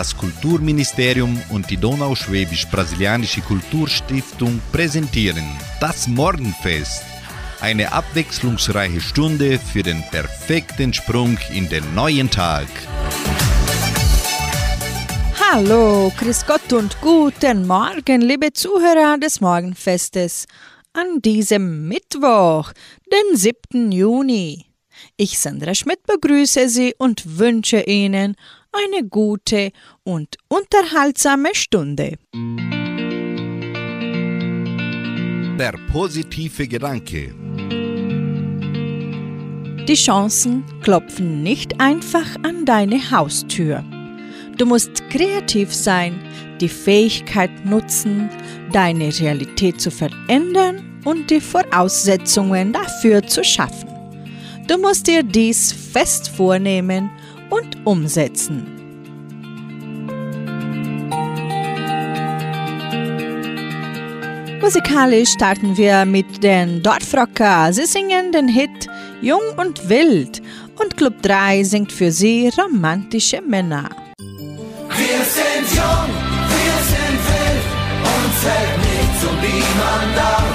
Das 0.00 0.16
Kulturministerium 0.16 1.38
und 1.50 1.68
die 1.68 1.76
Donauschwäbisch-Brasilianische 1.76 3.42
Kulturstiftung 3.42 4.62
präsentieren 4.72 5.44
das 5.78 6.08
Morgenfest. 6.08 7.02
Eine 7.60 7.92
abwechslungsreiche 7.92 9.02
Stunde 9.02 9.58
für 9.58 9.82
den 9.82 10.02
perfekten 10.10 10.94
Sprung 10.94 11.36
in 11.52 11.68
den 11.68 11.94
neuen 11.94 12.30
Tag. 12.30 12.68
Hallo, 15.38 16.10
Grüß 16.16 16.46
Gott 16.46 16.72
und 16.72 16.98
guten 17.02 17.66
Morgen, 17.66 18.22
liebe 18.22 18.54
Zuhörer 18.54 19.18
des 19.18 19.42
Morgenfestes. 19.42 20.46
An 20.94 21.20
diesem 21.20 21.88
Mittwoch, 21.88 22.72
den 23.12 23.36
7. 23.36 23.92
Juni. 23.92 24.64
Ich, 25.18 25.38
Sandra 25.38 25.74
Schmidt, 25.74 26.06
begrüße 26.06 26.70
Sie 26.70 26.94
und 26.96 27.38
wünsche 27.38 27.82
Ihnen 27.82 28.36
eine 28.72 29.08
gute 29.08 29.72
und 30.04 30.36
unterhaltsame 30.48 31.54
Stunde. 31.54 32.18
Der 35.58 35.74
positive 35.92 36.66
Gedanke. 36.68 37.34
Die 39.86 39.94
Chancen 39.94 40.64
klopfen 40.82 41.42
nicht 41.42 41.80
einfach 41.80 42.36
an 42.42 42.64
deine 42.64 43.10
Haustür. 43.10 43.84
Du 44.56 44.66
musst 44.66 45.08
kreativ 45.10 45.74
sein, 45.74 46.22
die 46.60 46.68
Fähigkeit 46.68 47.50
nutzen, 47.64 48.30
deine 48.72 49.08
Realität 49.18 49.80
zu 49.80 49.90
verändern 49.90 51.00
und 51.04 51.30
die 51.30 51.40
Voraussetzungen 51.40 52.72
dafür 52.72 53.26
zu 53.26 53.42
schaffen. 53.42 53.88
Du 54.68 54.78
musst 54.78 55.08
dir 55.08 55.22
dies 55.22 55.72
fest 55.72 56.28
vornehmen 56.28 57.10
und 57.50 57.84
umsetzen. 57.84 58.66
Musikalisch 64.60 65.30
starten 65.30 65.76
wir 65.76 66.04
mit 66.04 66.42
den 66.42 66.82
Dorfrocker. 66.82 67.72
Sie 67.72 67.86
singen 67.86 68.30
den 68.32 68.48
Hit 68.48 68.88
Jung 69.20 69.42
und 69.56 69.88
Wild 69.88 70.40
und 70.78 70.96
Club 70.96 71.20
3 71.22 71.62
singt 71.64 71.92
für 71.92 72.10
sie 72.10 72.50
romantische 72.56 73.42
Männer. 73.42 73.88
Wir 74.18 75.20
sind 75.36 75.66
jung, 75.74 76.10
wir 76.54 76.78
sind 76.92 77.18
wild 77.28 77.64
und 78.14 78.32
fällt 78.42 78.78
nichts 78.78 79.24
und 79.28 79.38
niemand 79.42 80.18
auf, 80.18 80.49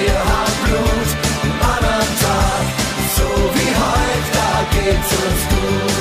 Wir 0.00 0.14
haben 0.14 0.52
Blut. 0.64 1.10
Am 1.60 1.80
Tag, 2.22 2.66
so 3.16 3.28
wie 3.54 3.72
heute, 3.84 4.28
da 4.32 4.50
geht's 4.74 5.12
uns 5.12 5.42
gut. 5.50 5.98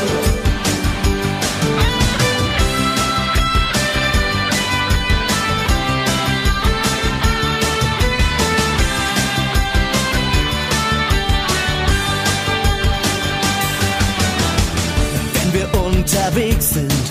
Wenn 15.33 15.49
wir 15.53 15.67
unterwegs 15.85 16.67
sind, 16.73 17.05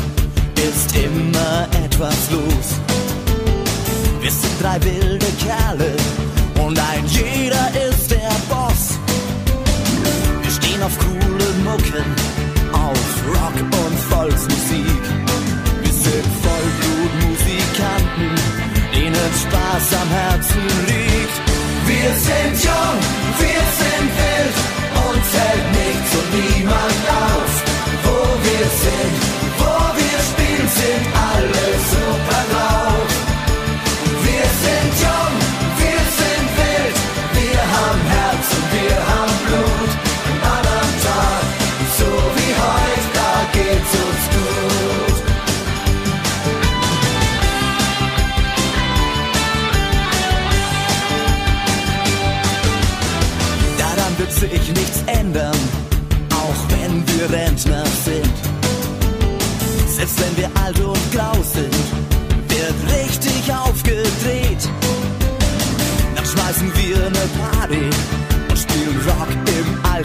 ist 0.69 0.97
immer 0.97 1.67
etwas 1.85 2.31
los. 2.31 2.69
Wir 4.21 4.31
sind 4.31 4.61
drei 4.61 4.79
wilde 4.85 5.27
Kerle 5.45 6.06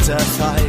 im 0.02 0.14
Altersheim. 0.14 0.61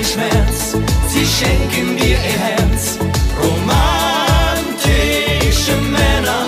Deinen 0.00 0.04
Schmerz, 0.04 0.76
sie 1.08 1.26
schenken 1.26 1.96
dir 1.96 2.08
ihr 2.08 2.18
Herz. 2.18 2.98
Romantische 3.42 3.76
Männer, 5.90 6.46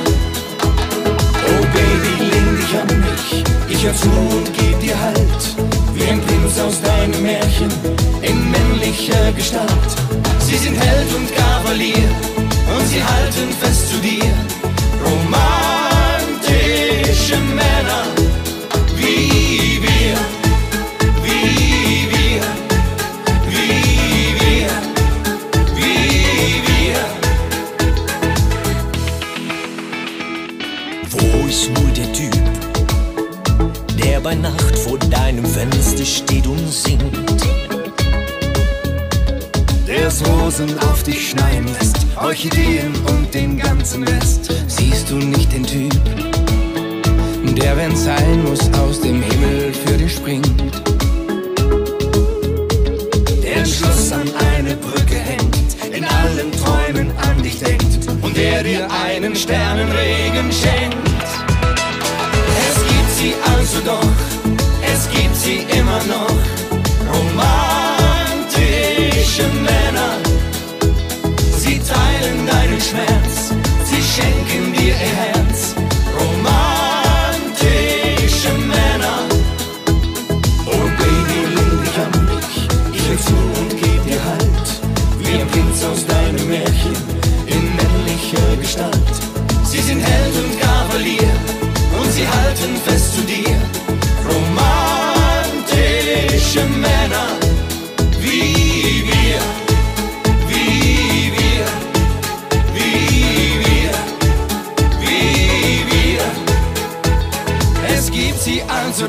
oh 1.46 1.62
Baby, 1.72 2.14
lehn 2.30 2.56
dich 2.56 2.74
an 2.80 2.88
mich, 3.00 3.44
ich 3.68 3.84
hör 3.84 3.94
zu 3.94 4.08
und 4.08 4.52
geb 4.54 4.80
dir 4.80 4.98
Halt. 4.98 5.56
Wie 5.94 6.04
ein 6.08 6.20
Prinz 6.20 6.58
aus 6.58 6.80
deinem 6.80 7.22
Märchen 7.22 7.70
in 8.22 8.50
männlicher 8.50 9.32
Gestalt. 9.32 9.68
Sie 10.40 10.56
sind 10.56 10.76
Held 10.76 11.14
und 11.14 11.30
Kavalier 11.34 12.08
und 12.76 12.86
sie 12.86 13.02
halten 13.02 13.52
fest 13.60 13.90
zu 13.90 13.98
dir. 13.98 14.34
Romantische 15.04 16.46
Männer, 17.36 18.11
steht 36.12 36.46
und 36.46 36.68
singt? 36.70 37.42
der's 40.12 40.22
Rosen 40.26 40.78
auf 40.80 41.02
dich 41.02 41.30
schneien 41.30 41.66
lässt, 41.66 41.96
Orchideen 42.16 42.94
und 43.06 43.32
den 43.32 43.58
ganzen 43.58 44.02
Rest. 44.04 44.52
Siehst 44.66 45.10
du 45.10 45.16
nicht 45.16 45.52
den 45.52 45.64
Typ, 45.64 45.94
der, 47.56 47.76
wenn's 47.76 48.04
sein 48.04 48.42
muss, 48.44 48.60
aus 48.80 49.00
dem 49.00 49.22
Himmel 49.22 49.72
für 49.72 49.96
dich 49.96 50.14
springt? 50.14 50.82
Der 53.42 53.56
ein 53.58 53.66
Schloss 53.66 54.12
an 54.12 54.28
eine 54.54 54.76
Brücke 54.76 55.16
hängt, 55.16 55.94
in 55.94 56.04
allen 56.04 56.50
Träumen 56.52 57.10
an 57.18 57.42
dich 57.42 57.58
denkt 57.58 58.08
und 58.22 58.36
der 58.36 58.62
dir 58.62 58.88
einen 59.04 59.36
Sternenregen 59.36 60.50
schenkt. 60.50 60.96
Es 62.68 62.74
gibt 62.74 63.10
sie 63.16 63.34
also 63.56 63.80
doch, 63.84 64.31
sie 65.42 65.66
immer 65.78 66.00
noch. 66.04 66.38
Romantische 67.12 67.46
Männer, 69.68 70.12
sie 71.58 71.78
teilen 71.80 72.46
deinen 72.46 72.80
Schmerz, 72.80 73.52
sie 73.84 74.02
schenken 74.02 74.72
dir 74.72 74.88
ihr 74.88 74.94
Herz. 74.94 75.31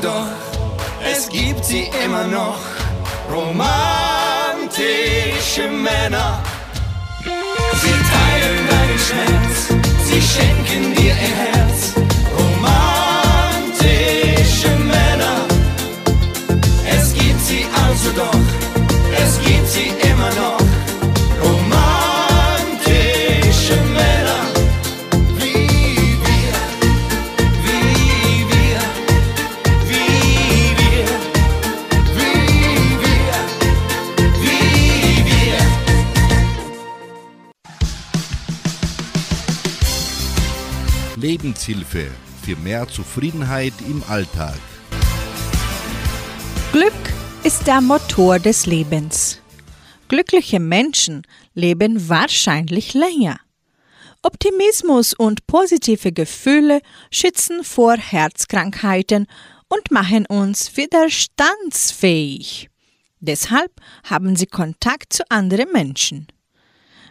Doch, 0.03 0.27
es 1.01 1.29
gibt 1.29 1.63
sie 1.63 1.89
immer 2.03 2.25
noch. 2.27 2.59
Romantische 3.31 3.69
Männer, 5.69 6.43
sie 7.81 7.95
teilen 8.11 8.67
deinen 8.69 8.99
Schmerz, 8.99 9.69
sie 10.03 10.21
schenken 10.21 10.93
dir 10.95 11.03
ihr 11.03 11.15
Herz. 11.15 12.02
Lebenshilfe 41.43 42.09
für 42.41 42.55
mehr 42.55 42.87
Zufriedenheit 42.87 43.73
im 43.89 44.01
Alltag. 44.07 44.57
Glück 46.71 46.93
ist 47.43 47.67
der 47.67 47.81
Motor 47.81 48.39
des 48.39 48.65
Lebens. 48.65 49.41
Glückliche 50.07 50.61
Menschen 50.61 51.23
leben 51.53 52.07
wahrscheinlich 52.07 52.93
länger. 52.93 53.41
Optimismus 54.21 55.13
und 55.13 55.45
positive 55.45 56.13
Gefühle 56.13 56.79
schützen 57.11 57.65
vor 57.65 57.97
Herzkrankheiten 57.97 59.27
und 59.67 59.91
machen 59.91 60.25
uns 60.25 60.77
widerstandsfähig. 60.77 62.69
Deshalb 63.19 63.73
haben 64.05 64.37
sie 64.37 64.47
Kontakt 64.47 65.11
zu 65.11 65.29
anderen 65.29 65.69
Menschen. 65.73 66.27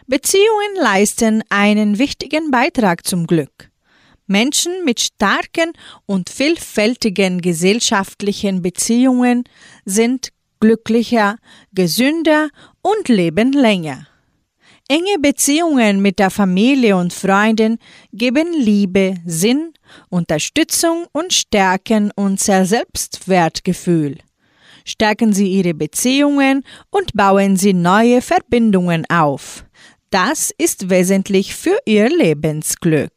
Beziehungen 0.07 0.75
leisten 0.81 1.43
einen 1.49 1.99
wichtigen 1.99 2.49
Beitrag 2.49 3.05
zum 3.05 3.27
Glück. 3.27 3.69
Menschen 4.27 4.85
mit 4.85 4.99
starken 4.99 5.73
und 6.05 6.29
vielfältigen 6.29 7.41
gesellschaftlichen 7.41 8.61
Beziehungen 8.61 9.43
sind 9.85 10.29
glücklicher, 10.59 11.37
gesünder 11.73 12.49
und 12.81 13.09
leben 13.09 13.51
länger. 13.51 14.07
Enge 14.89 15.17
Beziehungen 15.19 16.01
mit 16.01 16.19
der 16.19 16.29
Familie 16.29 16.97
und 16.97 17.13
Freunden 17.13 17.79
geben 18.11 18.53
Liebe, 18.53 19.15
Sinn, 19.25 19.73
Unterstützung 20.09 21.05
und 21.13 21.33
stärken 21.33 22.11
unser 22.15 22.65
Selbstwertgefühl. 22.65 24.17
Stärken 24.85 25.31
Sie 25.31 25.47
Ihre 25.47 25.73
Beziehungen 25.73 26.63
und 26.89 27.13
bauen 27.13 27.55
Sie 27.55 27.73
neue 27.73 28.21
Verbindungen 28.21 29.05
auf. 29.09 29.65
Das 30.09 30.51
ist 30.57 30.89
wesentlich 30.89 31.55
für 31.55 31.77
Ihr 31.85 32.09
Lebensglück. 32.09 33.11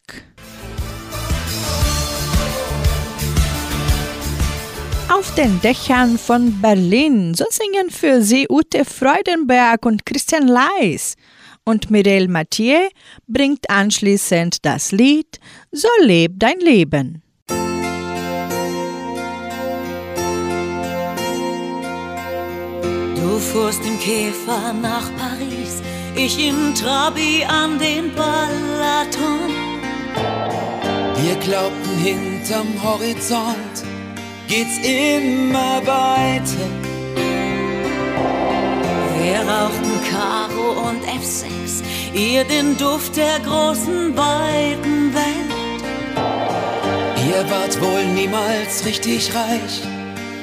Auf 5.08 5.32
den 5.36 5.60
Dächern 5.60 6.18
von 6.18 6.60
Berlin, 6.60 7.32
so 7.32 7.44
singen 7.48 7.90
für 7.90 8.22
Sie 8.22 8.48
Ute 8.50 8.84
Freudenberg 8.84 9.86
und 9.86 10.04
Christian 10.04 10.48
Leis. 10.48 11.14
Und 11.64 11.92
Mireille 11.92 12.26
Mathieu 12.26 12.88
bringt 13.28 13.70
anschließend 13.70 14.64
das 14.64 14.90
Lied 14.90 15.38
So 15.70 15.88
leb 16.00 16.32
dein 16.36 16.58
Leben. 16.58 17.22
Du 23.14 23.38
fuhrst 23.38 23.84
im 23.86 24.00
Käfer 24.00 24.72
nach 24.72 25.08
Paris, 25.16 25.82
ich 26.16 26.48
in 26.48 26.74
Trabi 26.74 27.44
an 27.46 27.78
den 27.78 28.12
Balaton. 28.16 29.50
Wir 31.22 31.36
glaubten 31.36 31.98
hinterm 31.98 32.82
Horizont 32.82 33.95
geht's 34.48 34.78
immer 34.78 35.80
weiter. 35.86 36.68
Wir 39.18 39.38
rauchten 39.40 40.00
Karo 40.10 40.88
und 40.88 41.02
F6, 41.04 41.82
ihr 42.14 42.44
den 42.44 42.76
Duft 42.76 43.16
der 43.16 43.40
großen 43.40 44.16
weiten 44.16 45.12
Welt. 45.14 45.56
Ihr 47.28 47.50
wart 47.50 47.80
wohl 47.80 48.04
niemals 48.14 48.84
richtig 48.84 49.34
reich, 49.34 49.82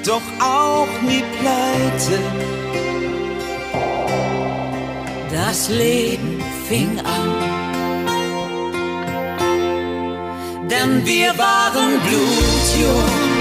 doch 0.06 0.22
auch 0.42 1.02
nie 1.02 1.24
pleite. 1.40 2.20
Das 5.32 5.70
Leben 5.70 6.44
fing 6.68 7.00
an. 7.00 7.64
Denn 10.70 11.06
wir 11.06 11.38
waren 11.38 12.00
blutjung, 12.08 13.33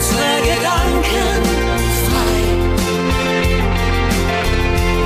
unsere 0.00 0.32
Gedanken 0.50 1.42
frei. 2.06 2.38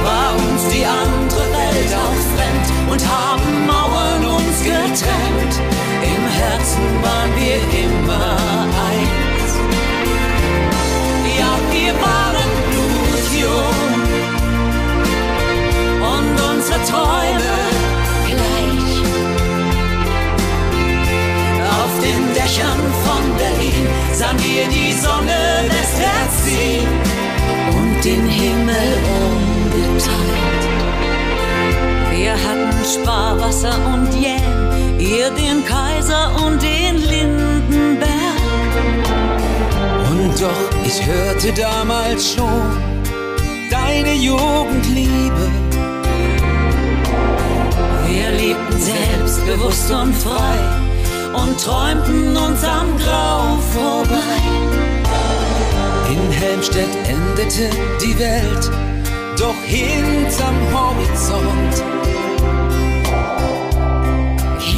War 0.04 0.30
uns 0.36 0.62
die 0.72 0.84
andere 0.86 1.44
Welt 1.58 1.92
auch 2.02 2.20
fremd 2.32 2.66
und 2.92 3.02
haben 3.08 3.66
Mauern 3.66 4.24
uns 4.36 4.56
getrennt. 4.62 5.54
Im 6.12 6.22
Herzen 6.38 6.86
waren 7.02 7.32
wir 7.40 7.58
immer 7.84 8.36
eins. 8.88 9.52
Ja, 11.38 11.52
wir 11.74 11.94
waren 12.08 12.50
blutjung 12.70 13.76
und 16.12 16.34
unsere 16.50 16.78
Träume 16.90 17.43
Dächern 22.54 22.78
von 23.04 23.36
Berlin 23.36 23.88
sahen 24.12 24.38
wir 24.38 24.68
die 24.68 24.92
Sonne 24.92 25.64
westwärts 25.66 26.44
ziehen 26.44 26.86
und 27.74 28.04
den 28.04 28.28
Himmel 28.28 28.92
umgeteilt. 29.18 30.64
Wir 32.12 32.32
hatten 32.32 32.84
Sparwasser 32.84 33.74
und 33.92 34.08
Jäm, 34.14 35.00
ihr 35.00 35.30
den 35.30 35.64
Kaiser 35.64 36.30
und 36.46 36.62
den 36.62 36.96
Lindenberg. 37.08 38.12
Und 40.12 40.40
doch, 40.40 40.86
ich 40.86 41.04
hörte 41.04 41.52
damals 41.60 42.34
schon 42.34 42.70
deine 43.68 44.14
Jugendliebe. 44.14 45.50
Wir 48.06 48.30
lebten 48.30 48.80
selbstbewusst 48.80 49.90
und 49.90 50.14
frei 50.14 50.93
und 51.34 51.60
träumten 51.60 52.36
uns 52.36 52.64
am 52.64 52.96
Grau 52.98 53.58
vorbei. 53.72 54.40
In 56.10 56.30
Helmstedt 56.30 56.94
endete 57.06 57.70
die 58.02 58.18
Welt, 58.18 58.70
doch 59.38 59.60
hinterm 59.64 60.56
Horizont 60.72 61.84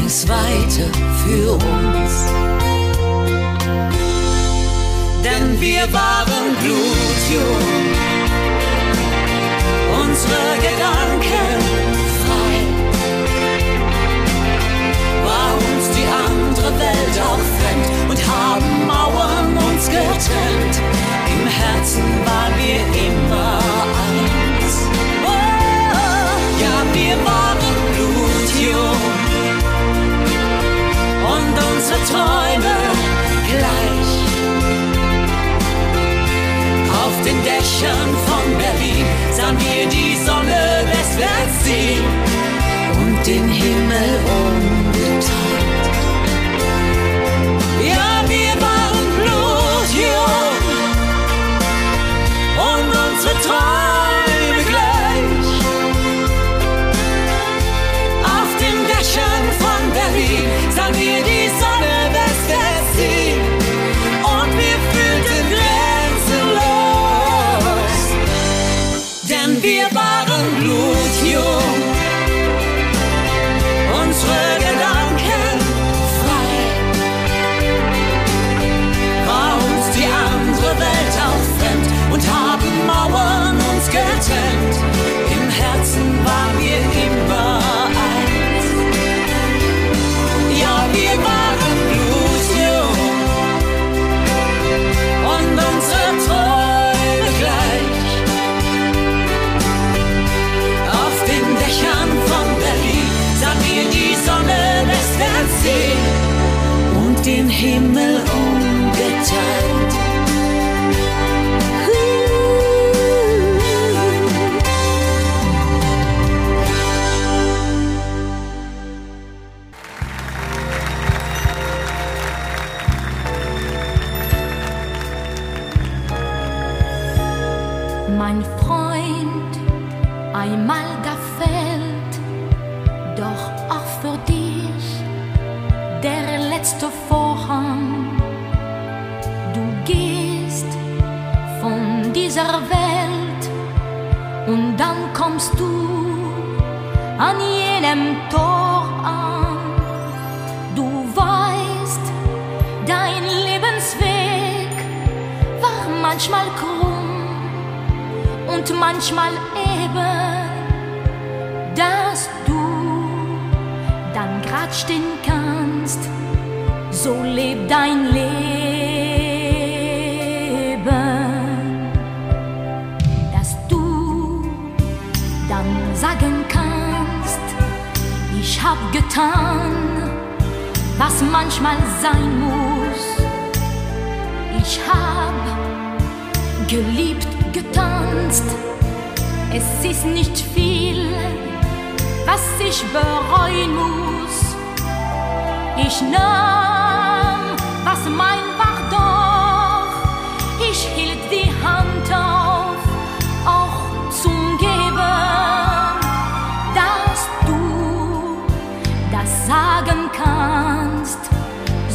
ging's 0.06 0.28
weiter 0.28 0.90
für 1.24 1.52
uns. 1.52 2.12
Denn 5.24 5.60
wir 5.60 5.92
waren 5.92 6.56
blutjung, 6.60 7.64
unsere 10.00 10.56
Gedanken 10.62 11.60
frei. 12.24 12.65
Andere 16.08 16.78
Welt 16.78 17.16
auch 17.20 17.42
fremd 17.58 18.10
und 18.10 18.20
haben 18.26 18.86
Mauern 18.86 19.56
uns 19.56 19.86
getrennt. 19.86 20.76
Im 21.34 21.46
Herzen 21.46 22.04
waren 22.24 22.54
wir 22.56 22.80
immer 23.06 23.58
eins. 24.06 24.74
Oh, 25.24 25.30
ja, 26.62 26.76
wir 26.92 27.16
waren 27.24 27.58
blutjung 27.94 29.00
und 31.34 31.54
unsere 31.70 31.98
Träume 32.10 32.76
gleich. 33.50 34.12
Auf 37.04 37.16
den 37.24 37.38
Dächern 37.44 38.10
von 38.26 38.44
Berlin 38.58 39.06
sahen 39.32 39.56
wir 39.58 39.86
die 39.88 40.16
Sonne 40.24 40.84
westwärts 40.86 41.64
ziehen 41.64 42.04
und 42.98 43.26
den 43.26 43.48
Himmel 43.48 44.20
umgeteilt. 44.44 45.65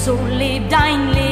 So 0.04 0.18
lebt 0.32 0.72
dein 0.72 1.10
Leben. 1.14 1.31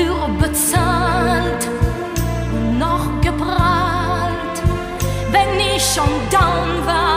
Dafür 0.00 0.28
bezahlt 0.38 1.68
und 2.52 2.78
noch 2.78 3.20
geprahlt, 3.20 4.62
wenn 5.30 5.60
ich 5.74 5.82
schon 5.82 6.08
down 6.30 6.86
war. 6.86 7.09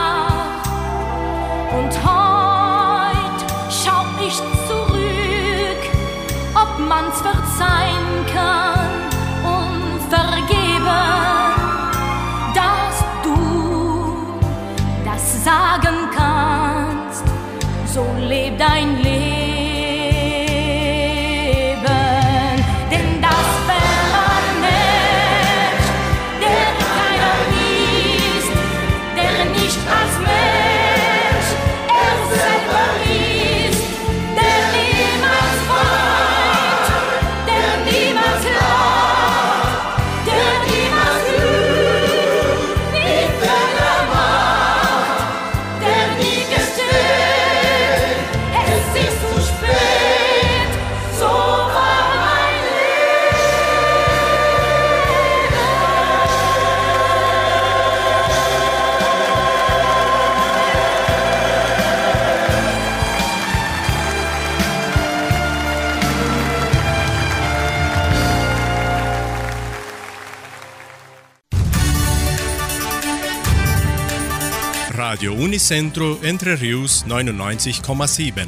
Radio 75.24 75.42
Unicentro 75.42 76.20
Entre 76.22 76.60
Rius 76.60 77.06
99,7. 77.08 78.46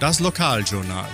Das 0.00 0.18
Lokaljournal. 0.18 1.08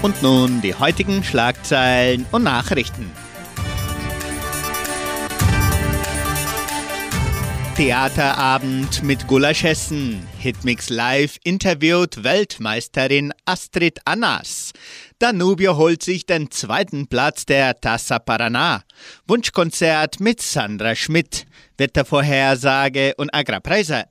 Und 0.00 0.22
nun 0.22 0.62
die 0.62 0.74
heutigen 0.74 1.22
Schlagzeilen 1.22 2.24
und 2.32 2.44
Nachrichten. 2.44 3.10
Theaterabend 7.76 9.02
mit 9.02 9.26
Gulaschessen. 9.26 10.26
Hitmix 10.38 10.88
Live 10.88 11.36
interviewt 11.44 12.24
Weltmeisterin 12.24 13.34
Astrid 13.44 14.00
Annas. 14.06 14.72
Danubio 15.20 15.76
holt 15.76 16.02
sich 16.02 16.24
den 16.24 16.50
zweiten 16.50 17.06
Platz 17.06 17.44
der 17.44 17.78
Tassa 17.78 18.16
Paraná. 18.16 18.80
Wunschkonzert 19.28 20.18
mit 20.18 20.40
Sandra 20.40 20.94
Schmidt. 20.94 21.44
Wettervorhersage 21.76 23.12
und 23.18 23.28
Agrarpreise. 23.34 24.04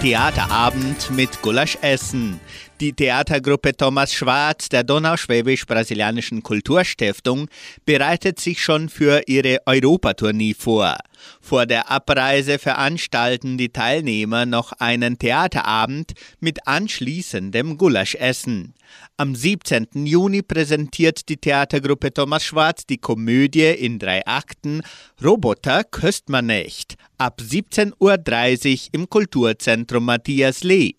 Theaterabend 0.00 1.10
mit 1.12 1.40
Gulaschessen. 1.42 2.40
Die 2.80 2.92
Theatergruppe 2.92 3.76
Thomas 3.76 4.12
Schwarz 4.12 4.68
der 4.68 4.82
Donauschwäbisch-Brasilianischen 4.82 6.42
Kulturstiftung 6.42 7.48
bereitet 7.84 8.40
sich 8.40 8.60
schon 8.60 8.88
für 8.88 9.22
ihre 9.28 9.60
Europatournee 9.64 10.54
vor. 10.54 10.98
Vor 11.40 11.66
der 11.66 11.90
Abreise 11.90 12.58
veranstalten 12.58 13.58
die 13.58 13.70
Teilnehmer 13.70 14.46
noch 14.46 14.72
einen 14.72 15.18
Theaterabend 15.18 16.12
mit 16.40 16.66
anschließendem 16.66 17.76
Gulaschessen. 17.76 18.74
Am 19.16 19.34
17. 19.34 20.06
Juni 20.06 20.42
präsentiert 20.42 21.28
die 21.28 21.38
Theatergruppe 21.38 22.12
Thomas 22.12 22.44
Schwarz 22.44 22.86
die 22.86 22.98
Komödie 22.98 23.72
in 23.72 23.98
drei 23.98 24.24
Akten 24.26 24.82
Roboter 25.22 25.84
köst 25.84 26.28
man 26.28 26.46
nicht 26.46 26.96
ab 27.18 27.40
17.30 27.42 27.94
Uhr 27.98 28.88
im 28.92 29.08
Kulturzentrum 29.08 30.04
Matthias 30.04 30.62
Lee. 30.62 30.94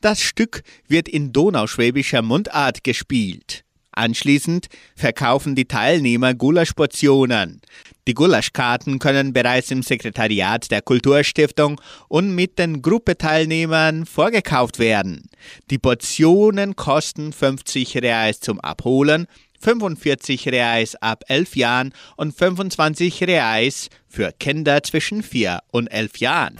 Das 0.00 0.20
Stück 0.20 0.62
wird 0.88 1.08
in 1.08 1.32
donauschwäbischer 1.32 2.22
Mundart 2.22 2.84
gespielt. 2.84 3.64
Anschließend 3.92 4.68
verkaufen 4.94 5.54
die 5.54 5.66
Teilnehmer 5.66 6.34
Gulaschportionen. 6.34 7.60
Die 8.10 8.14
Gulaschkarten 8.14 8.98
können 8.98 9.32
bereits 9.32 9.70
im 9.70 9.84
Sekretariat 9.84 10.72
der 10.72 10.82
Kulturstiftung 10.82 11.80
und 12.08 12.34
mit 12.34 12.58
den 12.58 12.82
Gruppeteilnehmern 12.82 14.04
vorgekauft 14.04 14.80
werden. 14.80 15.30
Die 15.70 15.78
Portionen 15.78 16.74
kosten 16.74 17.32
50 17.32 17.98
Reais 17.98 18.40
zum 18.40 18.58
Abholen, 18.58 19.28
45 19.60 20.48
Reais 20.48 20.96
ab 20.96 21.22
11 21.28 21.54
Jahren 21.54 21.92
und 22.16 22.36
25 22.36 23.22
Reais 23.28 23.90
für 24.08 24.32
Kinder 24.32 24.82
zwischen 24.82 25.22
4 25.22 25.60
und 25.70 25.86
11 25.86 26.16
Jahren. 26.16 26.58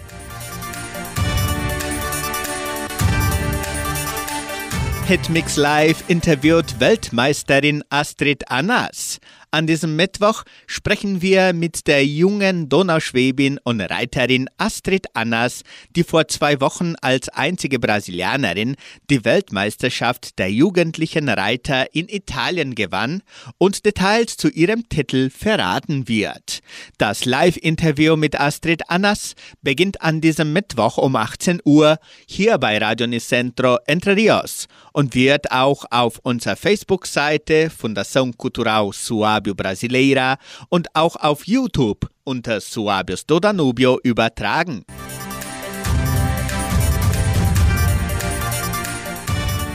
Hitmix 5.11 5.57
Live 5.57 6.05
interviewt 6.07 6.79
Weltmeisterin 6.79 7.83
Astrid 7.91 8.49
Annas. 8.49 9.19
An 9.53 9.67
diesem 9.67 9.97
Mittwoch 9.97 10.45
sprechen 10.69 11.23
wir 11.23 11.53
mit 11.53 11.89
der 11.89 12.07
jungen 12.07 12.69
Donauschwäbin 12.69 13.59
und 13.65 13.81
Reiterin 13.81 14.49
Astrid 14.59 15.09
Annas, 15.15 15.63
die 15.97 16.05
vor 16.05 16.29
zwei 16.29 16.61
Wochen 16.61 16.95
als 17.01 17.29
einzige 17.31 17.81
Brasilianerin 17.81 18.77
die 19.11 19.25
Weltmeisterschaft 19.25 20.39
der 20.39 20.53
jugendlichen 20.53 21.29
Reiter 21.29 21.93
in 21.97 22.09
Italien 22.09 22.77
gewann 22.77 23.25
und 23.59 23.85
Details 23.85 24.37
zu 24.37 24.49
ihrem 24.49 24.89
Titel 24.89 25.31
verraten 25.31 26.07
wird. 26.07 26.61
Das 26.99 27.25
Live-Interview 27.25 28.15
mit 28.15 28.39
Astrid 28.39 28.89
Annas 28.89 29.35
beginnt 29.63 30.01
an 30.01 30.21
diesem 30.21 30.53
Mittwoch 30.53 30.97
um 30.97 31.17
18 31.17 31.61
Uhr 31.65 31.99
hier 32.25 32.57
bei 32.59 32.79
Radio 32.79 33.09
Nicentro 33.09 33.79
Entre 33.87 34.15
Rios 34.15 34.69
und 34.93 35.15
wird 35.15 35.51
auch 35.53 35.85
auf 35.91 36.19
unserer 36.23 36.57
Facebook-Seite 36.57 37.71
Fundação 37.71 38.37
Cultural 38.37 38.91
Suábio 38.91 39.55
Brasileira 39.55 40.37
und 40.69 40.89
auch 40.95 41.17
auf 41.17 41.47
YouTube 41.47 42.09
unter 42.25 42.59
Suábios 42.59 43.27
do 43.27 43.41
Danubio 43.41 43.99
übertragen. 44.03 44.85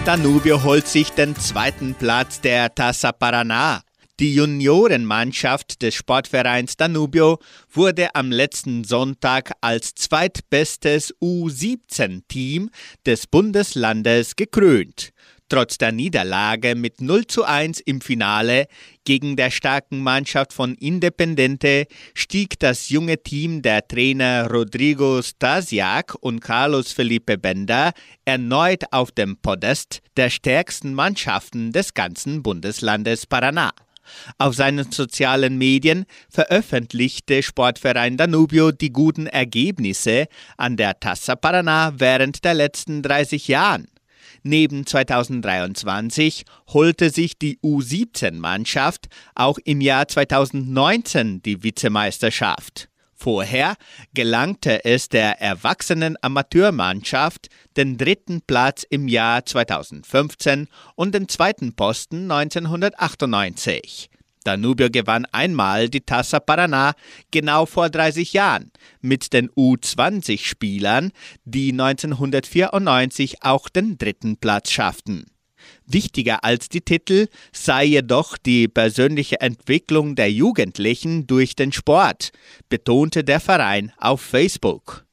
Danubio 0.05 0.63
holt 0.63 0.87
sich 0.87 1.09
den 1.09 1.35
zweiten 1.35 1.95
Platz 1.95 2.39
der 2.39 2.73
Tassa 2.75 3.09
Paraná. 3.09 3.81
Die 4.21 4.33
Juniorenmannschaft 4.33 5.81
des 5.81 5.93
Sportvereins 5.93 6.77
Danubio 6.77 7.37
wurde 7.69 8.15
am 8.15 8.31
letzten 8.31 8.85
Sonntag 8.85 9.51
als 9.59 9.93
zweitbestes 9.93 11.13
U17-Team 11.21 12.69
des 13.05 13.27
Bundeslandes 13.27 14.37
gekrönt. 14.37 15.11
Trotz 15.49 15.77
der 15.77 15.91
Niederlage 15.91 16.75
mit 16.75 17.01
0 17.01 17.27
zu 17.27 17.43
1 17.43 17.81
im 17.81 17.99
Finale 17.99 18.67
gegen 19.03 19.35
der 19.35 19.51
starken 19.51 19.99
Mannschaft 19.99 20.53
von 20.53 20.75
Independente 20.75 21.85
stieg 22.13 22.57
das 22.59 22.87
junge 22.87 23.21
Team 23.21 23.61
der 23.61 23.85
Trainer 23.85 24.49
Rodrigo 24.49 25.21
Stasiak 25.21 26.15
und 26.21 26.39
Carlos 26.39 26.93
Felipe 26.93 27.37
Bender 27.37 27.91
erneut 28.23 28.85
auf 28.91 29.11
dem 29.11 29.35
Podest 29.35 29.99
der 30.15 30.29
stärksten 30.29 30.93
Mannschaften 30.93 31.73
des 31.73 31.93
ganzen 31.93 32.41
Bundeslandes 32.41 33.29
Paraná. 33.29 33.71
Auf 34.37 34.55
seinen 34.55 34.91
sozialen 34.91 35.57
Medien 35.57 36.05
veröffentlichte 36.29 37.43
Sportverein 37.43 38.17
Danubio 38.17 38.71
die 38.71 38.91
guten 38.91 39.27
Ergebnisse 39.27 40.27
an 40.57 40.77
der 40.77 40.99
Tassa 40.99 41.33
Paraná 41.33 41.93
während 41.97 42.43
der 42.43 42.53
letzten 42.53 43.01
30 43.01 43.47
Jahren. 43.47 43.87
Neben 44.43 44.85
2023 44.85 46.45
holte 46.67 47.09
sich 47.09 47.37
die 47.37 47.57
U17-Mannschaft 47.63 49.07
auch 49.33 49.57
im 49.63 49.81
Jahr 49.81 50.07
2019 50.07 51.41
die 51.41 51.63
Vizemeisterschaft. 51.63 52.89
Vorher 53.15 53.75
gelangte 54.13 54.83
es 54.83 55.07
der 55.07 55.41
erwachsenen 55.41 56.17
Amateurmannschaft 56.21 57.47
den 57.77 57.97
dritten 57.97 58.41
Platz 58.41 58.85
im 58.89 59.07
Jahr 59.07 59.45
2015 59.45 60.67
und 60.95 61.15
den 61.15 61.29
zweiten 61.29 61.75
Posten 61.75 62.29
1998. 62.29 64.09
Danubio 64.43 64.89
gewann 64.91 65.25
einmal 65.31 65.89
die 65.89 66.01
Tassa 66.01 66.37
Paraná 66.37 66.93
genau 67.31 67.65
vor 67.65 67.89
30 67.89 68.33
Jahren 68.33 68.71
mit 69.01 69.33
den 69.33 69.49
U20-Spielern, 69.49 71.11
die 71.45 71.71
1994 71.71 73.43
auch 73.43 73.69
den 73.69 73.97
dritten 73.97 74.37
Platz 74.37 74.71
schafften. 74.71 75.25
Wichtiger 75.87 76.43
als 76.43 76.69
die 76.69 76.81
Titel 76.81 77.27
sei 77.51 77.85
jedoch 77.85 78.37
die 78.37 78.67
persönliche 78.67 79.41
Entwicklung 79.41 80.15
der 80.15 80.31
Jugendlichen 80.31 81.27
durch 81.27 81.55
den 81.55 81.71
Sport, 81.71 82.31
betonte 82.69 83.23
der 83.23 83.39
Verein 83.39 83.91
auf 83.97 84.21
Facebook. 84.21 85.05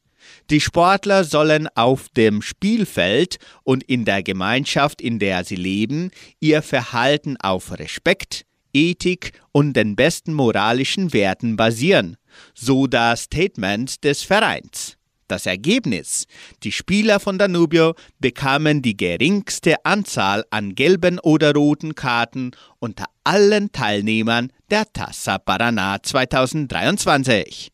Die 0.51 0.61
Sportler 0.61 1.25
sollen 1.25 1.69
auf 1.75 2.09
dem 2.11 2.43
Spielfeld 2.43 3.39
und 3.65 3.83
in 3.85 4.05
der 4.05 4.23
Gemeinschaft, 4.23 5.01
in 5.01 5.19
der 5.19 5.45
sie 5.45 5.57
leben, 5.57 6.11
ihr 6.41 6.63
Verhalten 6.63 7.37
auf 7.39 7.79
Respekt, 7.79 8.45
Ethik 8.73 9.33
und 9.53 9.75
den 9.75 9.97
besten 9.97 10.33
moralischen 10.33 11.13
Werten 11.13 11.57
basieren, 11.57 12.17
so 12.55 12.87
das 12.87 13.25
Statement 13.25 14.03
des 14.05 14.23
Vereins. 14.23 14.97
Das 15.33 15.47
Ergebnis? 15.47 16.27
Die 16.62 16.73
Spieler 16.73 17.18
von 17.18 17.38
Danubio 17.38 17.95
bekamen 18.18 18.83
die 18.83 18.99
geringste 18.99 19.83
Anzahl 19.87 20.45
an 20.51 20.75
gelben 20.75 21.18
oder 21.18 21.55
roten 21.55 21.95
Karten 21.95 22.51
unter 22.81 23.07
allen 23.25 23.73
Teilnehmern 23.73 24.53
der 24.71 24.85
Tassa 24.92 25.37
Paraná 25.37 26.03
2023. 26.03 27.71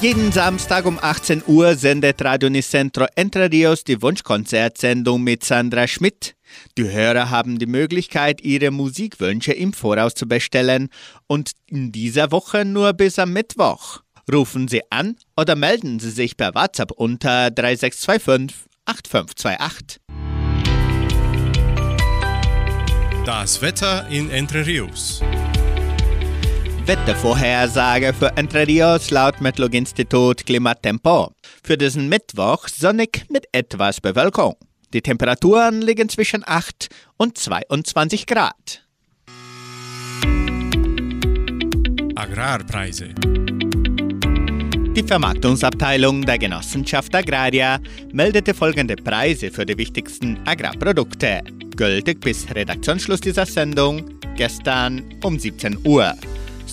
Jeden 0.00 0.30
Samstag 0.30 0.86
um 0.86 0.96
18 0.96 1.42
Uhr 1.48 1.74
sendet 1.74 2.22
Radio 2.22 2.48
Nicentro 2.48 3.06
Entre 3.16 3.50
Rios 3.50 3.82
die 3.82 4.00
Wunschkonzertsendung 4.00 5.20
mit 5.24 5.44
Sandra 5.44 5.88
Schmidt. 5.88 6.36
Die 6.76 6.88
Hörer 6.88 7.30
haben 7.30 7.58
die 7.58 7.66
Möglichkeit, 7.66 8.40
ihre 8.42 8.70
Musikwünsche 8.70 9.52
im 9.52 9.72
Voraus 9.72 10.14
zu 10.14 10.28
bestellen 10.28 10.90
und 11.26 11.50
in 11.66 11.90
dieser 11.90 12.30
Woche 12.30 12.64
nur 12.64 12.92
bis 12.92 13.18
am 13.18 13.32
Mittwoch. 13.32 14.02
Rufen 14.32 14.68
Sie 14.68 14.82
an 14.90 15.16
oder 15.36 15.56
melden 15.56 15.98
Sie 15.98 16.12
sich 16.12 16.36
per 16.36 16.54
WhatsApp 16.54 16.92
unter 16.92 17.50
3625 17.50 18.56
8528. 18.84 20.00
Das 23.26 23.60
Wetter 23.62 24.06
in 24.08 24.30
Entre 24.30 24.64
Rios. 24.64 25.22
Wettervorhersage 26.88 28.14
für 28.14 28.34
Entre 28.38 28.66
Rios 28.66 29.10
laut 29.10 29.42
Metlog-Institut 29.42 30.46
Klimatempo. 30.46 31.32
Für 31.62 31.76
diesen 31.76 32.08
Mittwoch 32.08 32.66
sonnig 32.66 33.26
mit 33.28 33.44
etwas 33.52 34.00
Bewölkung. 34.00 34.56
Die 34.94 35.02
Temperaturen 35.02 35.82
liegen 35.82 36.08
zwischen 36.08 36.44
8 36.46 36.88
und 37.18 37.36
22 37.36 38.26
Grad. 38.26 38.86
Agrarpreise. 42.14 43.10
Die 44.96 45.04
Vermarktungsabteilung 45.06 46.22
der 46.22 46.38
Genossenschaft 46.38 47.14
Agraria 47.14 47.80
meldete 48.14 48.54
folgende 48.54 48.96
Preise 48.96 49.50
für 49.50 49.66
die 49.66 49.76
wichtigsten 49.76 50.38
Agrarprodukte. 50.46 51.42
Gültig 51.76 52.22
bis 52.22 52.46
Redaktionsschluss 52.50 53.20
dieser 53.20 53.44
Sendung 53.44 54.08
gestern 54.36 55.04
um 55.22 55.38
17 55.38 55.86
Uhr. 55.86 56.14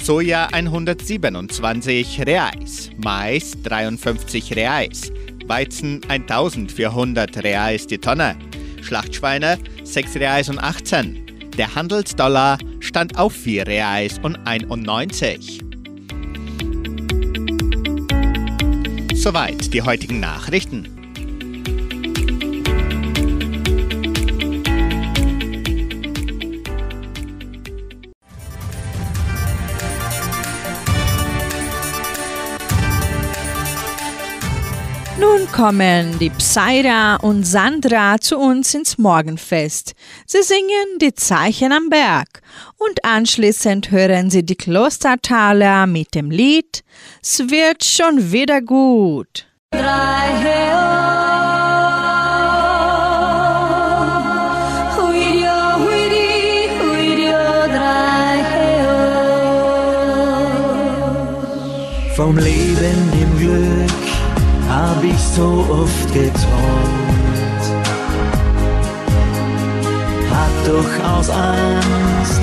Soja 0.04 0.48
127 0.52 2.22
Reais, 2.28 2.92
Mais 3.04 3.54
53 3.64 4.56
Reais, 4.56 5.12
Weizen 5.48 6.02
1400 6.08 7.44
Reais 7.44 7.88
die 7.88 7.98
Tonne, 7.98 8.36
Schlachtschweine 8.82 9.58
6 9.84 10.16
Reais 10.18 10.50
und 10.50 10.60
18. 10.60 11.52
Der 11.58 11.74
Handelsdollar 11.74 12.60
stand 12.82 13.18
auf 13.18 13.34
4 13.34 13.66
Reais 13.66 14.20
und 14.22 14.36
91. 14.46 15.62
Soweit 19.16 19.74
die 19.74 19.82
heutigen 19.82 20.20
Nachrichten. 20.20 20.95
Kommen 35.56 36.20
die 36.20 36.32
Psaira 36.32 37.16
und 37.16 37.46
Sandra 37.46 38.20
zu 38.20 38.38
uns 38.38 38.74
ins 38.74 38.98
Morgenfest. 38.98 39.94
Sie 40.26 40.42
singen 40.42 41.00
die 41.00 41.14
Zeichen 41.14 41.72
am 41.72 41.90
Berg 41.90 42.42
und 42.78 43.06
anschließend 43.06 43.90
hören 43.90 44.30
sie 44.30 44.44
die 44.44 44.58
Klostertaler 44.58 45.88
mit 45.88 46.14
dem 46.14 46.30
Lied 46.30 46.84
Es 47.22 47.40
wird 47.40 47.86
schon 47.86 48.34
wieder 48.34 48.62
gut. 48.62 49.48
Drei 49.72 50.26
Vom 62.14 62.38
Leben 62.38 62.65
so 65.36 65.66
oft 65.70 66.14
geträumt. 66.14 67.66
Hab 70.32 70.54
doch 70.66 70.92
aus 71.12 71.30
Angst 71.30 72.42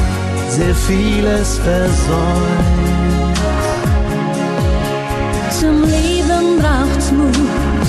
sehr 0.50 0.74
vieles 0.74 1.58
versäumt. 1.58 3.38
Zum 5.58 5.82
Leben 5.84 6.46
braucht's 6.60 7.10
Mut 7.12 7.86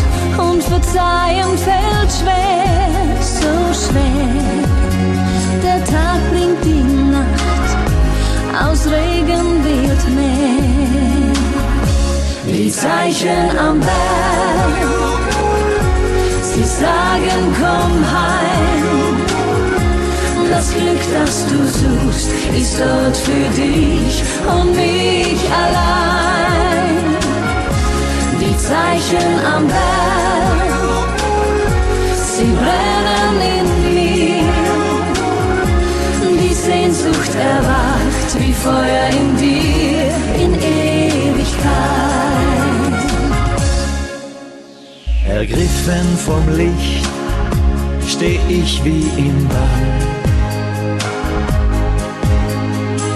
und 0.47 0.63
Verzeihen 0.63 1.57
fällt 1.67 2.11
schwer, 2.19 3.17
so 3.19 3.53
schwer. 3.83 4.63
Der 5.65 5.83
Tag 5.83 6.19
bringt 6.31 6.63
die 6.63 6.83
Nacht, 7.11 7.69
aus 8.65 8.85
Regen 8.85 9.63
wird 9.65 10.03
Meer. 10.15 10.73
Die 12.45 12.69
Zeichen 12.69 13.57
am 13.57 13.79
Berg, 13.79 14.92
sie 16.55 16.63
sagen 16.63 17.55
komm 17.59 17.93
heim. 18.15 19.17
Das 20.49 20.71
Glück, 20.71 21.03
das 21.13 21.45
du 21.47 21.57
suchst, 21.79 22.29
ist 22.55 22.79
dort 22.79 23.17
für 23.17 23.47
dich 23.59 24.23
und 24.55 24.75
mich 24.75 25.41
allein. 25.65 26.95
Die 28.39 28.57
Zeichen 28.57 29.31
am 29.55 29.67
Berg, 29.67 31.19
sie 32.35 32.51
brennen 32.61 33.37
in 33.57 33.67
mir. 33.83 34.53
Die 36.41 36.53
Sehnsucht 36.53 37.33
erwacht 37.35 38.29
wie 38.39 38.53
Feuer 38.53 39.07
in 39.19 39.37
dir 39.37 39.82
Ergriffen 45.43 46.17
vom 46.25 46.55
Licht 46.55 47.05
steh 48.07 48.39
ich 48.47 48.81
wie 48.85 49.05
im 49.17 49.45
Bann. 49.49 49.85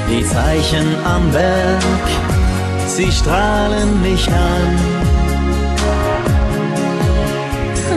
Die 0.10 0.26
Zeichen 0.26 0.88
am 1.06 1.32
Berg, 1.32 2.06
sie 2.86 3.10
strahlen 3.10 4.02
mich 4.02 4.28
an. 4.28 4.76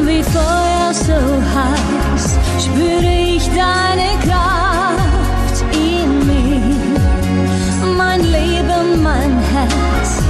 Wie 0.06 0.22
Feuer 0.22 0.94
so 0.94 1.20
heiß 1.56 2.38
spüre 2.64 3.12
ich 3.34 3.48
deine 3.48 4.10
Kraft 4.26 5.64
in 5.74 6.10
mir. 6.28 7.96
Mein 7.98 8.20
Leben, 8.20 9.02
mein 9.02 9.40
Herz, 9.52 10.22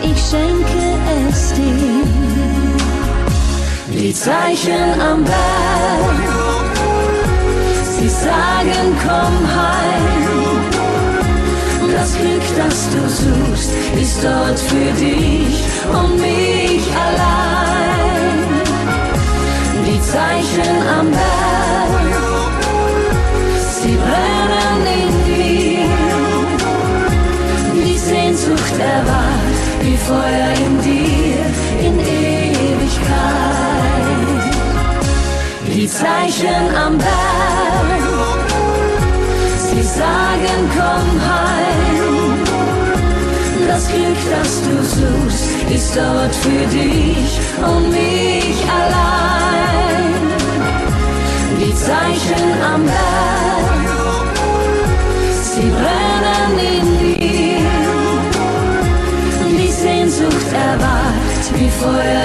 ich 0.00 0.20
schenke 0.30 0.84
es 1.28 1.54
dir. 1.54 1.81
Die 4.02 4.12
Zeichen 4.12 5.00
am 5.00 5.22
Berg, 5.22 6.16
sie 7.84 8.08
sagen 8.08 8.98
komm 9.00 9.36
heim. 9.56 10.24
Das 11.92 12.10
Glück, 12.18 12.42
das 12.58 12.88
du 12.90 13.00
suchst, 13.08 13.70
ist 14.02 14.24
dort 14.24 14.58
für 14.58 14.90
dich 15.00 15.54
und 15.88 16.20
mich 16.20 16.84
allein. 17.06 18.40
Die 19.86 20.00
Zeichen 20.02 20.76
am 20.98 21.08
Berg, 21.12 22.12
sie 23.82 23.96
brennen 24.04 24.82
in 24.98 25.12
mir. 25.30 25.86
Die 27.86 27.98
Sehnsucht 27.98 28.76
erwacht 28.80 29.56
wie 29.80 29.96
Feuer 29.96 30.50
in 30.66 30.82
dir 30.82 31.86
in 31.86 32.00
Ewigkeit. 32.00 32.21
Die 35.82 35.88
Zeichen 35.88 36.76
am 36.76 36.96
Berg. 36.96 38.48
Sie 39.58 39.82
sagen, 39.82 40.58
komm 40.76 41.08
heim. 41.30 42.38
Das 43.66 43.88
Glück, 43.88 44.22
das 44.30 44.50
du 44.66 44.74
suchst, 44.96 45.44
ist 45.74 45.96
dort 45.96 46.34
für 46.44 46.64
dich 46.78 47.30
und 47.68 47.90
mich 47.90 48.58
allein. 48.80 50.04
Die 51.60 51.74
Zeichen 51.74 52.48
am 52.72 52.82
Berg, 52.84 54.36
sie 55.42 55.68
brennen 55.78 56.54
in 56.76 56.86
dir. 56.98 57.72
Die 59.58 59.72
Sehnsucht 59.72 60.52
erwacht 60.52 61.44
wie 61.58 61.70
Feuer 61.70 62.21